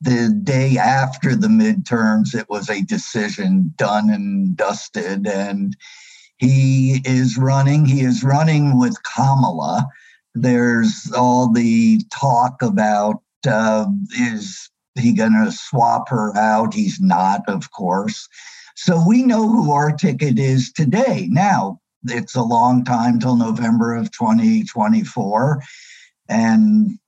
The 0.00 0.34
day 0.42 0.78
after 0.78 1.36
the 1.36 1.48
midterms, 1.48 2.34
it 2.34 2.48
was 2.48 2.68
a 2.70 2.82
decision 2.82 3.72
done 3.76 4.10
and 4.10 4.56
dusted. 4.56 5.26
And 5.26 5.76
he 6.38 7.02
is 7.04 7.36
running, 7.36 7.84
he 7.84 8.00
is 8.00 8.24
running 8.24 8.78
with 8.78 8.96
Kamala. 9.02 9.86
There's 10.34 11.12
all 11.16 11.52
the 11.52 12.00
talk 12.12 12.62
about 12.62 13.22
uh, 13.46 13.86
is 14.18 14.70
he 14.98 15.12
going 15.12 15.32
to 15.44 15.52
swap 15.52 16.08
her 16.08 16.36
out? 16.36 16.74
He's 16.74 17.00
not, 17.00 17.42
of 17.48 17.70
course. 17.70 18.28
So 18.76 19.02
we 19.06 19.22
know 19.22 19.48
who 19.48 19.72
our 19.72 19.92
ticket 19.92 20.38
is 20.38 20.72
today. 20.72 21.28
Now, 21.30 21.80
it's 22.04 22.34
a 22.34 22.42
long 22.42 22.84
time 22.84 23.18
till 23.18 23.36
November 23.36 23.94
of 23.94 24.10
2024, 24.12 25.62
and 26.28 26.98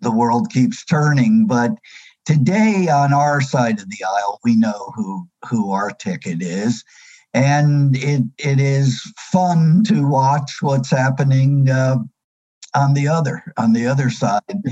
the 0.00 0.12
world 0.12 0.50
keeps 0.50 0.84
turning. 0.84 1.46
But 1.46 1.72
today, 2.30 2.88
on 2.88 3.12
our 3.12 3.40
side 3.40 3.80
of 3.80 3.88
the 3.88 4.04
aisle, 4.04 4.38
we 4.44 4.54
know 4.54 4.92
who 4.94 5.26
who 5.48 5.72
our 5.72 5.90
ticket 5.90 6.40
is, 6.42 6.84
and 7.34 7.96
it 7.96 8.22
it 8.38 8.60
is 8.60 9.00
fun 9.32 9.82
to 9.88 10.06
watch 10.06 10.58
what's 10.60 10.90
happening 10.90 11.68
uh, 11.68 11.96
on 12.74 12.94
the 12.94 13.08
other 13.08 13.42
on 13.56 13.72
the 13.72 13.86
other 13.86 14.10
side. 14.10 14.62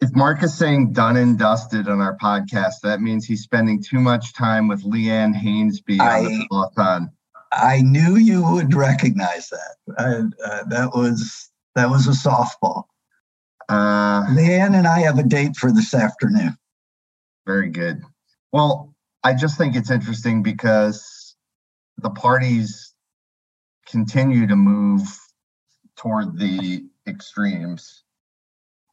If 0.00 0.14
Mark 0.14 0.42
is 0.42 0.56
saying 0.56 0.92
done 0.92 1.16
and 1.16 1.38
dusted 1.38 1.88
on 1.88 2.00
our 2.00 2.16
podcast, 2.18 2.74
that 2.82 3.00
means 3.00 3.24
he's 3.24 3.42
spending 3.42 3.82
too 3.82 3.98
much 3.98 4.34
time 4.34 4.68
with 4.68 4.84
Leanne 4.84 5.34
Hainsby 5.34 5.98
on 6.00 6.24
the 6.24 6.46
peloton. 6.50 7.10
I 7.52 7.80
knew 7.82 8.16
you 8.16 8.44
would 8.52 8.74
recognize 8.74 9.48
that. 9.48 9.76
I, 9.98 10.48
uh, 10.48 10.64
that 10.68 10.90
was 10.94 11.50
that 11.74 11.90
was 11.90 12.06
a 12.06 12.10
softball. 12.10 12.84
Uh, 13.68 14.24
Leanne 14.26 14.76
and 14.76 14.86
I 14.86 15.00
have 15.00 15.18
a 15.18 15.22
date 15.22 15.56
for 15.56 15.72
this 15.72 15.94
afternoon. 15.94 16.56
Very 17.46 17.70
good. 17.70 18.02
Well, 18.52 18.94
I 19.22 19.34
just 19.34 19.58
think 19.58 19.74
it's 19.74 19.90
interesting 19.90 20.42
because 20.42 21.36
the 21.98 22.10
parties 22.10 22.94
continue 23.86 24.46
to 24.46 24.56
move 24.56 25.02
toward 25.96 26.38
the 26.38 26.84
extremes, 27.06 28.02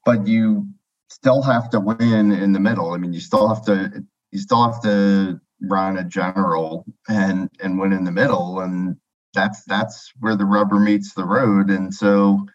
but 0.06 0.28
you 0.28 0.68
still 1.10 1.42
have 1.42 1.70
to 1.72 1.80
win 1.80 2.32
in 2.32 2.54
the 2.54 2.60
middle. 2.60 2.92
I 2.92 2.98
mean, 2.98 3.14
you 3.14 3.20
still 3.20 3.48
have 3.48 3.66
to 3.66 4.04
you 4.32 4.40
still 4.40 4.64
have 4.64 4.82
to 4.84 5.40
run 5.62 5.98
a 5.98 6.04
general 6.04 6.86
and 7.10 7.50
and 7.62 7.80
win 7.80 7.94
in 7.94 8.04
the 8.04 8.12
middle, 8.12 8.62
and 8.62 8.96
that's 9.34 9.64
that's 9.66 10.12
where 10.20 10.36
the 10.36 10.46
rubber 10.46 10.80
meets 10.80 11.14
the 11.14 11.26
road. 11.26 11.70
And 11.70 11.94
so, 11.94 12.46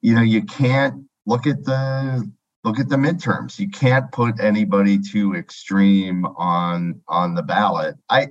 you 0.00 0.14
know, 0.14 0.22
you 0.22 0.42
can't 0.42 1.03
look 1.26 1.46
at 1.46 1.64
the 1.64 2.30
look 2.64 2.78
at 2.78 2.88
the 2.88 2.96
midterms. 2.96 3.58
You 3.58 3.68
can't 3.68 4.10
put 4.10 4.40
anybody 4.40 4.98
too 4.98 5.34
extreme 5.34 6.24
on 6.36 7.00
on 7.08 7.34
the 7.34 7.42
ballot. 7.42 7.96
I, 8.08 8.28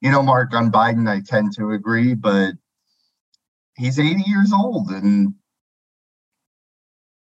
you 0.00 0.10
know, 0.10 0.22
Mark 0.22 0.54
on 0.54 0.70
Biden, 0.70 1.08
I 1.08 1.20
tend 1.24 1.54
to 1.56 1.70
agree, 1.72 2.14
but 2.14 2.54
he's 3.76 3.98
80 3.98 4.22
years 4.26 4.52
old 4.52 4.90
and 4.90 5.34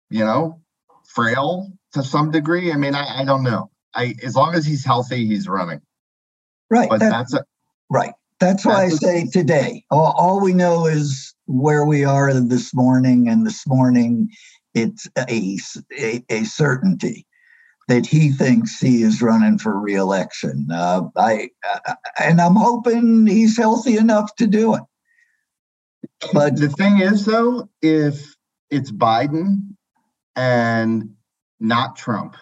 you 0.10 0.24
know 0.24 0.62
frail 1.06 1.72
to 1.94 2.04
some 2.04 2.32
degree. 2.32 2.72
I 2.72 2.76
mean, 2.76 2.96
I, 2.96 3.22
I 3.22 3.26
don't 3.26 3.44
know. 3.44 3.72
I 3.94 4.16
as 4.24 4.36
long 4.36 4.56
as 4.56 4.66
he's 4.66 4.86
healthy, 4.86 5.26
he's 5.26 5.48
running. 5.48 5.82
Right. 6.70 6.90
But 6.90 7.00
that's, 7.00 7.32
that's 7.32 7.34
a, 7.34 7.46
right. 7.90 8.14
That's 8.40 8.66
why 8.66 8.86
I 8.86 8.90
say 8.90 9.26
today. 9.26 9.84
All, 9.92 10.16
all 10.18 10.40
we 10.40 10.54
know 10.54 10.86
is 10.86 11.34
where 11.48 11.84
we 11.84 12.06
are 12.06 12.34
this 12.34 12.74
morning, 12.74 13.28
and 13.28 13.46
this 13.46 13.68
morning 13.68 14.30
it's 14.82 15.08
a, 15.18 15.58
a, 15.98 16.24
a 16.30 16.44
certainty 16.44 17.26
that 17.88 18.06
he 18.06 18.32
thinks 18.32 18.80
he 18.80 19.02
is 19.02 19.22
running 19.22 19.58
for 19.58 19.80
reelection. 19.80 20.68
Uh, 20.72 21.04
I 21.16 21.50
uh, 21.88 21.96
and 22.20 22.40
I'm 22.40 22.56
hoping 22.56 23.28
he's 23.28 23.58
healthy 23.58 23.98
enough 23.98 24.36
to 24.36 24.48
do 24.48 24.76
it. 24.76 24.84
But 26.34 26.58
the 26.58 26.70
thing 26.70 27.00
is, 27.00 27.26
though, 27.26 27.70
if 27.82 28.36
it's 28.70 28.92
Biden 28.92 29.76
and 30.36 31.16
not 31.60 31.96
Trump. 31.96 32.36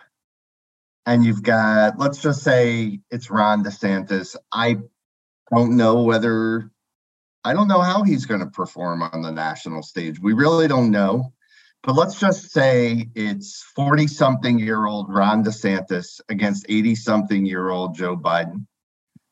And 1.05 1.23
you've 1.23 1.43
got, 1.43 1.97
let's 1.97 2.21
just 2.21 2.43
say 2.43 2.99
it's 3.09 3.31
Ron 3.31 3.63
DeSantis. 3.63 4.35
I 4.51 4.77
don't 5.53 5.77
know 5.77 6.03
whether, 6.03 6.69
I 7.43 7.53
don't 7.53 7.69
know 7.69 7.79
how 7.79 8.03
he's 8.03 8.25
going 8.25 8.41
to 8.41 8.47
perform 8.47 9.01
on 9.01 9.21
the 9.21 9.31
national 9.31 9.83
stage. 9.83 10.19
We 10.19 10.33
really 10.33 10.67
don't 10.67 10.91
know. 10.91 11.33
But 11.87 11.95
let's 11.95 12.19
just 12.19 12.51
say 12.51 13.07
it's 13.15 13.63
40 13.73 14.07
something 14.07 14.59
year 14.59 14.87
old 14.87 15.07
Ron 15.07 15.41
DeSantis 15.41 16.19
against 16.27 16.65
80 16.67 16.95
something 16.95 17.45
year 17.45 17.69
old 17.69 17.95
Joe 17.95 18.17
Biden. 18.17 18.65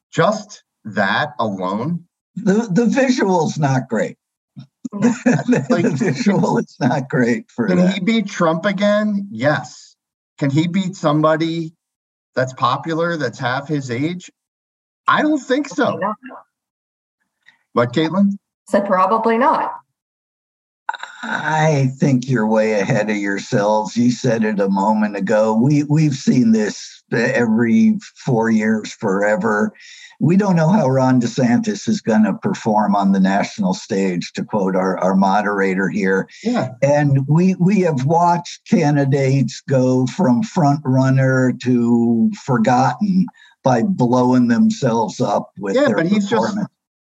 Just 0.10 0.64
that 0.86 1.34
alone. 1.38 2.06
The, 2.38 2.70
the 2.72 2.86
visual's 2.86 3.60
not 3.60 3.90
great. 3.90 4.18
like, 4.94 5.84
the 5.84 5.98
visual 6.00 6.58
is 6.60 6.78
not 6.80 7.10
great 7.10 7.52
for 7.52 7.68
Can 7.68 7.76
that. 7.76 7.94
he 7.96 8.00
beat 8.00 8.28
Trump 8.28 8.64
again? 8.64 9.28
Yes. 9.32 9.98
Can 10.38 10.50
he 10.50 10.68
beat 10.68 10.96
somebody 10.96 11.74
that's 12.36 12.54
popular 12.54 13.18
that's 13.18 13.38
half 13.38 13.68
his 13.68 13.92
age? 13.92 14.32
I 15.06 15.24
don't 15.24 15.40
think 15.40 15.68
so. 15.68 16.00
What, 17.74 17.92
Caitlin? 17.92 18.38
Said 18.70 18.86
probably 18.86 19.38
not. 19.38 19.74
I 21.28 21.92
think 21.98 22.30
you're 22.30 22.48
way 22.48 22.74
ahead 22.74 23.10
of 23.10 23.18
yourselves. 23.18 23.98
You 23.98 24.12
said 24.12 24.44
it 24.44 24.60
a 24.60 24.70
moment 24.70 25.16
ago. 25.16 25.56
We 25.56 25.84
we've 25.84 26.14
seen 26.14 26.52
this 26.52 27.04
every 27.12 27.98
four 28.16 28.50
years 28.50 28.94
forever 28.94 29.74
we 30.20 30.38
don't 30.38 30.56
know 30.56 30.70
how 30.70 30.88
Ron 30.88 31.20
DeSantis 31.20 31.88
is 31.88 32.02
going 32.02 32.24
to 32.24 32.34
perform 32.34 32.96
on 32.96 33.12
the 33.12 33.20
national 33.20 33.74
stage, 33.74 34.32
to 34.34 34.44
quote 34.44 34.76
our, 34.76 34.98
our 35.00 35.16
moderator 35.16 35.90
here. 35.90 36.30
Yeah. 36.44 36.70
And 36.82 37.28
we 37.28 37.56
we 37.56 37.82
have 37.82 38.06
watched 38.06 38.68
candidates 38.70 39.62
go 39.68 40.06
from 40.08 40.44
front 40.44 40.82
runner 40.86 41.54
to 41.64 42.32
forgotten 42.44 43.26
by 43.64 43.84
blowing 43.84 44.48
themselves 44.48 45.20
up 45.20 45.52
with 45.58 45.76
yeah, 45.76 45.90
but 45.94 46.06
he's 46.06 46.30
just 46.30 46.58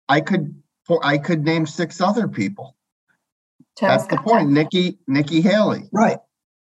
I 0.08 0.20
could 0.20 0.54
I 1.02 1.18
could 1.18 1.44
name 1.44 1.66
six 1.66 2.00
other 2.00 2.26
people. 2.26 2.76
Tim 3.76 3.88
That's 3.88 4.04
Scott. 4.04 4.24
the 4.24 4.30
point. 4.30 4.50
Nikki 4.50 4.98
Nikki 5.06 5.40
Haley. 5.40 5.88
Right. 5.92 6.18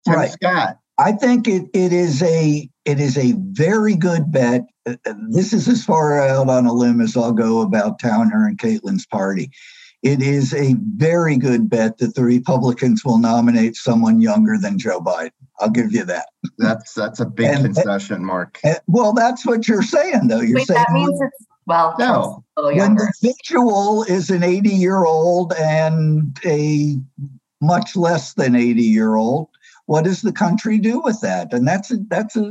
Tim 0.07 0.15
right. 0.15 0.31
Scott. 0.31 0.79
I 0.99 1.13
think 1.13 1.49
it, 1.49 1.65
it 1.73 1.93
is 1.93 2.23
a 2.23 2.69
it 2.85 3.01
is 3.01 3.17
a 3.17 3.35
very 3.53 3.97
good 3.97 4.31
bet. 4.31 4.63
Uh, 4.87 4.97
uh, 5.07 5.15
this 5.31 5.53
is 5.53 5.67
as 5.69 5.85
far 5.85 6.21
out 6.21 6.49
on 6.49 6.67
a 6.67 6.73
limb 6.73 7.01
as 7.01 7.17
I'll 7.17 7.33
go 7.33 7.63
about 7.63 7.99
Towner 7.99 8.47
and 8.47 8.59
Caitlin's 8.59 9.07
party. 9.07 9.51
It 10.03 10.23
is 10.23 10.55
a 10.55 10.77
very 10.97 11.37
good 11.37 11.69
bet 11.69 11.99
that 11.99 12.15
the 12.15 12.25
Republicans 12.25 13.05
will 13.05 13.19
nominate 13.19 13.77
someone 13.77 14.21
younger 14.21 14.57
than 14.59 14.79
Joe 14.79 15.01
Biden. 15.01 15.33
I'll 15.59 15.71
give 15.71 15.93
you 15.93 16.05
that. 16.05 16.29
That's 16.59 16.95
that's 16.95 17.21
a 17.21 17.27
big 17.27 17.49
and, 17.49 17.65
concession, 17.65 18.25
Mark. 18.25 18.59
And, 18.65 18.79
well, 18.87 19.13
that's 19.13 19.45
what 19.45 19.69
you're 19.69 19.83
saying, 19.83 20.29
though. 20.29 20.41
You're 20.41 20.57
Wait, 20.57 20.67
saying 20.67 20.85
that 20.87 20.93
means 20.93 21.21
it's 21.21 21.47
well, 21.67 21.95
no. 21.99 22.45
When 22.57 22.97
the 22.97 23.13
visual 23.23 24.03
is 24.05 24.31
an 24.31 24.43
80 24.43 24.69
year 24.71 25.05
old 25.05 25.53
and 25.55 26.39
a 26.45 26.97
much 27.61 27.97
less 27.97 28.35
than 28.35 28.55
80 28.55 28.83
year 28.83 29.17
old, 29.17 29.49
what 29.87 30.05
does 30.05 30.23
the 30.23 30.33
country 30.33 30.79
do 30.79 31.01
with 31.01 31.21
that? 31.21 31.53
And 31.53 31.67
that's 31.67 31.91
a 31.91 31.99
that's 32.09 32.37
a 32.37 32.51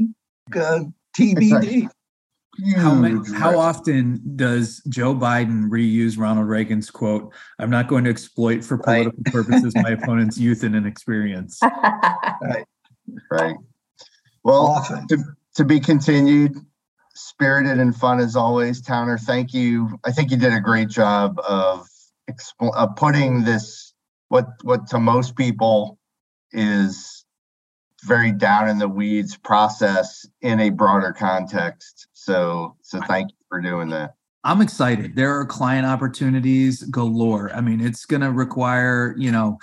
uh, 0.55 0.79
TBD. 1.17 1.89
How, 2.75 2.93
many, 2.93 3.19
how 3.37 3.57
often 3.57 4.21
does 4.35 4.81
Joe 4.89 5.15
Biden 5.15 5.69
reuse 5.69 6.17
Ronald 6.17 6.49
Reagan's 6.49 6.91
quote, 6.91 7.33
I'm 7.57 7.69
not 7.69 7.87
going 7.87 8.03
to 8.03 8.09
exploit 8.09 8.65
for 8.65 8.77
political 8.77 9.19
right. 9.25 9.33
purposes 9.33 9.73
my 9.75 9.91
opponent's 9.91 10.37
youth 10.39 10.63
and 10.63 10.75
inexperience? 10.75 11.59
right. 11.63 12.65
Right. 13.31 13.55
Well, 14.43 14.85
to, 15.07 15.17
to 15.55 15.63
be 15.63 15.79
continued, 15.79 16.57
spirited 17.27 17.79
and 17.79 17.95
fun 17.95 18.19
as 18.19 18.35
always. 18.35 18.81
Towner, 18.81 19.17
thank 19.17 19.53
you. 19.53 19.99
I 20.05 20.11
think 20.11 20.31
you 20.31 20.37
did 20.37 20.53
a 20.53 20.59
great 20.59 20.89
job 20.89 21.39
of, 21.47 21.87
expo- 22.29 22.75
of 22.75 22.95
putting 22.95 23.43
this, 23.43 23.93
what, 24.29 24.47
what 24.63 24.87
to 24.87 24.99
most 24.99 25.35
people 25.35 25.97
is 26.51 27.25
very 28.03 28.31
down 28.31 28.69
in 28.69 28.77
the 28.77 28.87
weeds 28.87 29.37
process 29.37 30.25
in 30.41 30.59
a 30.59 30.69
broader 30.69 31.11
context. 31.11 32.07
So 32.13 32.75
so 32.81 33.01
thank 33.07 33.31
you 33.31 33.37
for 33.49 33.59
doing 33.59 33.89
that. 33.89 34.13
I'm 34.43 34.61
excited. 34.61 35.15
There 35.15 35.37
are 35.37 35.45
client 35.45 35.85
opportunities 35.85 36.83
galore. 36.83 37.51
I 37.53 37.59
mean, 37.59 37.81
it's 37.81 38.05
going 38.05 38.21
to 38.21 38.31
require, 38.31 39.13
you 39.17 39.31
know, 39.31 39.59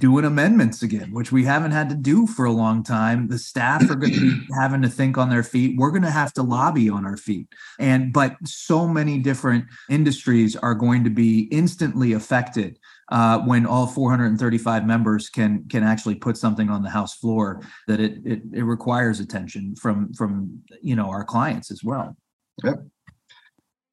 doing 0.00 0.24
amendments 0.24 0.82
again, 0.82 1.12
which 1.12 1.32
we 1.32 1.44
haven't 1.44 1.72
had 1.72 1.88
to 1.88 1.94
do 1.94 2.26
for 2.26 2.44
a 2.44 2.52
long 2.52 2.82
time. 2.82 3.28
The 3.28 3.38
staff 3.38 3.82
are 3.90 3.96
going 3.96 4.12
to 4.12 4.20
be 4.20 4.40
having 4.58 4.82
to 4.82 4.88
think 4.88 5.18
on 5.18 5.30
their 5.30 5.42
feet. 5.42 5.76
We're 5.76 5.90
going 5.90 6.02
to 6.02 6.10
have 6.10 6.32
to 6.34 6.42
lobby 6.42 6.88
on 6.88 7.04
our 7.04 7.16
feet. 7.16 7.48
And 7.78 8.12
but 8.12 8.36
so 8.44 8.86
many 8.86 9.18
different 9.18 9.64
industries 9.90 10.54
are 10.56 10.74
going 10.74 11.04
to 11.04 11.10
be 11.10 11.48
instantly 11.50 12.12
affected 12.12 12.78
uh, 13.10 13.40
when 13.40 13.66
all 13.66 13.86
435 13.86 14.86
members 14.86 15.28
can 15.28 15.68
can 15.68 15.82
actually 15.82 16.14
put 16.14 16.36
something 16.36 16.70
on 16.70 16.82
the 16.82 16.90
House 16.90 17.16
floor, 17.16 17.60
that 17.88 18.00
it 18.00 18.18
it, 18.24 18.42
it 18.52 18.62
requires 18.62 19.20
attention 19.20 19.74
from 19.76 20.12
from 20.14 20.62
you 20.80 20.96
know 20.96 21.10
our 21.10 21.24
clients 21.24 21.70
as 21.70 21.82
well. 21.82 22.16
Yep. 22.62 22.84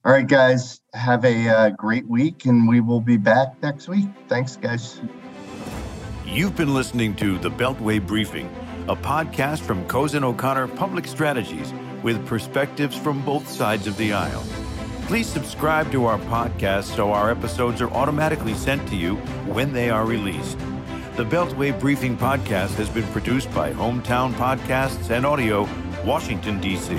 All 0.04 0.12
right, 0.12 0.28
guys, 0.28 0.82
have 0.94 1.26
a 1.26 1.48
uh, 1.48 1.70
great 1.72 2.08
week, 2.08 2.46
and 2.46 2.68
we 2.68 2.82
will 2.82 3.02
be 3.02 3.18
back 3.18 3.62
next 3.62 3.88
week. 3.88 4.10
Thanks, 4.28 4.56
guys. 4.56 5.00
You've 6.26 6.56
been 6.56 6.74
listening 6.74 7.16
to 7.16 7.38
the 7.38 7.52
Beltway 7.52 8.06
Briefing, 8.06 8.50
a 8.88 8.96
podcast 8.96 9.60
from 9.60 9.86
Cozen 9.88 10.24
O'Connor 10.24 10.68
Public 10.70 11.06
Strategies 11.06 11.74
with 12.04 12.26
perspectives 12.26 12.96
from 12.96 13.24
both 13.26 13.48
sides 13.50 13.86
of 13.88 13.98
the 13.98 14.14
aisle. 14.14 14.44
Please 15.08 15.28
subscribe 15.28 15.92
to 15.92 16.06
our 16.06 16.20
podcast 16.20 16.96
so 16.96 17.12
our 17.12 17.32
episodes 17.32 17.82
are 17.82 17.92
automatically 17.92 18.54
sent 18.54 18.88
to 18.90 18.96
you 18.96 19.16
when 19.48 19.74
they 19.74 19.90
are 19.90 20.06
released. 20.06 20.58
The 21.18 21.26
Beltway 21.26 21.78
Briefing 21.78 22.18
podcast 22.18 22.76
has 22.76 22.90
been 22.90 23.08
produced 23.12 23.54
by 23.54 23.74
Hometown 23.74 24.34
Podcasts 24.34 25.10
and 25.10 25.26
Audio, 25.26 25.68
Washington, 26.06 26.62
D.C. 26.62 26.96